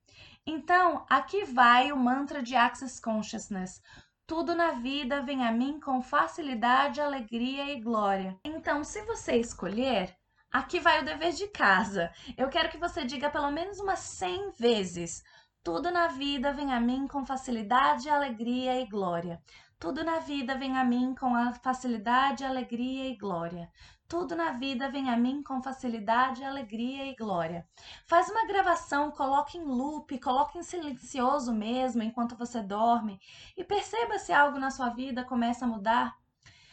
Então, 0.51 1.05
aqui 1.11 1.45
vai 1.45 1.93
o 1.93 1.97
mantra 1.99 2.43
de 2.43 2.57
Access 2.57 2.99
Consciousness. 3.03 3.83
Tudo 4.27 4.55
na 4.55 4.71
vida 4.71 5.21
vem 5.21 5.47
a 5.47 5.53
mim 5.53 5.79
com 5.79 6.01
facilidade, 6.01 7.03
alegria 7.03 7.71
e 7.71 7.79
glória. 7.83 8.35
Então, 8.43 8.83
se 8.83 9.03
você 9.03 9.37
escolher, 9.37 10.17
aqui 10.51 10.81
vai 10.81 11.03
o 11.03 11.05
dever 11.05 11.35
de 11.35 11.49
casa. 11.49 12.11
Eu 12.35 12.49
quero 12.49 12.71
que 12.71 12.79
você 12.79 13.05
diga 13.05 13.29
pelo 13.29 13.51
menos 13.51 13.79
umas 13.79 13.99
100 13.99 14.53
vezes. 14.53 15.23
Tudo 15.63 15.91
na 15.91 16.07
vida 16.07 16.51
vem 16.51 16.73
a 16.73 16.81
mim 16.81 17.07
com 17.07 17.27
facilidade, 17.27 18.09
alegria 18.09 18.81
e 18.81 18.87
glória. 18.89 19.43
Tudo 19.79 20.03
na 20.03 20.19
vida 20.19 20.57
vem 20.57 20.79
a 20.79 20.83
mim 20.83 21.15
com 21.15 21.35
a 21.35 21.53
facilidade, 21.53 22.43
alegria 22.43 23.07
e 23.07 23.19
glória. 23.19 23.71
Tudo 24.09 24.35
na 24.35 24.53
vida 24.53 24.91
vem 24.91 25.11
a 25.11 25.19
mim 25.19 25.43
com 25.43 25.63
facilidade, 25.63 26.43
alegria 26.43 27.05
e 27.05 27.15
glória. 27.15 27.69
Faz 28.07 28.31
uma 28.31 28.47
gravação, 28.47 29.11
coloque 29.11 29.59
em 29.59 29.63
loop, 29.63 30.19
coloque 30.19 30.57
em 30.57 30.63
silencioso 30.63 31.53
mesmo 31.53 32.03
enquanto 32.03 32.35
você 32.35 32.63
dorme 32.63 33.21
e 33.55 33.63
perceba 33.63 34.19
se 34.19 34.33
algo 34.33 34.59
na 34.59 34.71
sua 34.71 34.89
vida 34.89 35.27
começa 35.27 35.67
a 35.67 35.69
mudar. 35.69 36.17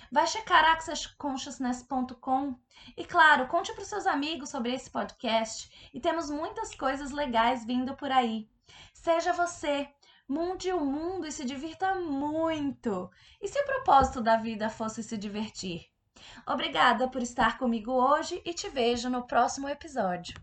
Vai 0.10 0.26
checar 0.28 0.63
accessconsciousness.com 0.63 2.56
e, 2.95 3.04
claro, 3.04 3.48
conte 3.48 3.74
para 3.74 3.82
os 3.82 3.89
seus 3.89 4.08
amigos 4.08 4.50
sobre 4.50 4.74
esse 4.74 4.89
podcast 4.89 5.89
e 5.93 6.00
temos 6.00 6.30
muitas 6.30 6.74
coisas 6.74 7.12
legais 7.12 7.65
vindo 7.65 7.98
por 7.98 8.13
aí. 8.13 8.48
Seja 8.93 9.34
você, 9.34 9.89
mude 10.26 10.71
o 10.71 10.80
mundo 10.80 11.28
e 11.28 11.34
se 11.34 11.43
divirta 11.43 11.95
muito. 11.95 13.12
E 13.41 13.48
se 13.50 13.60
o 13.60 13.65
propósito 13.65 14.21
da 14.21 14.38
vida 14.38 14.69
fosse 14.69 15.04
se 15.04 15.17
divertir? 15.17 15.93
Obrigada 16.45 17.07
por 17.07 17.21
estar 17.21 17.57
comigo 17.57 17.93
hoje 17.93 18.41
e 18.45 18.53
te 18.53 18.69
vejo 18.69 19.09
no 19.09 19.25
próximo 19.27 19.67
episódio. 19.67 20.35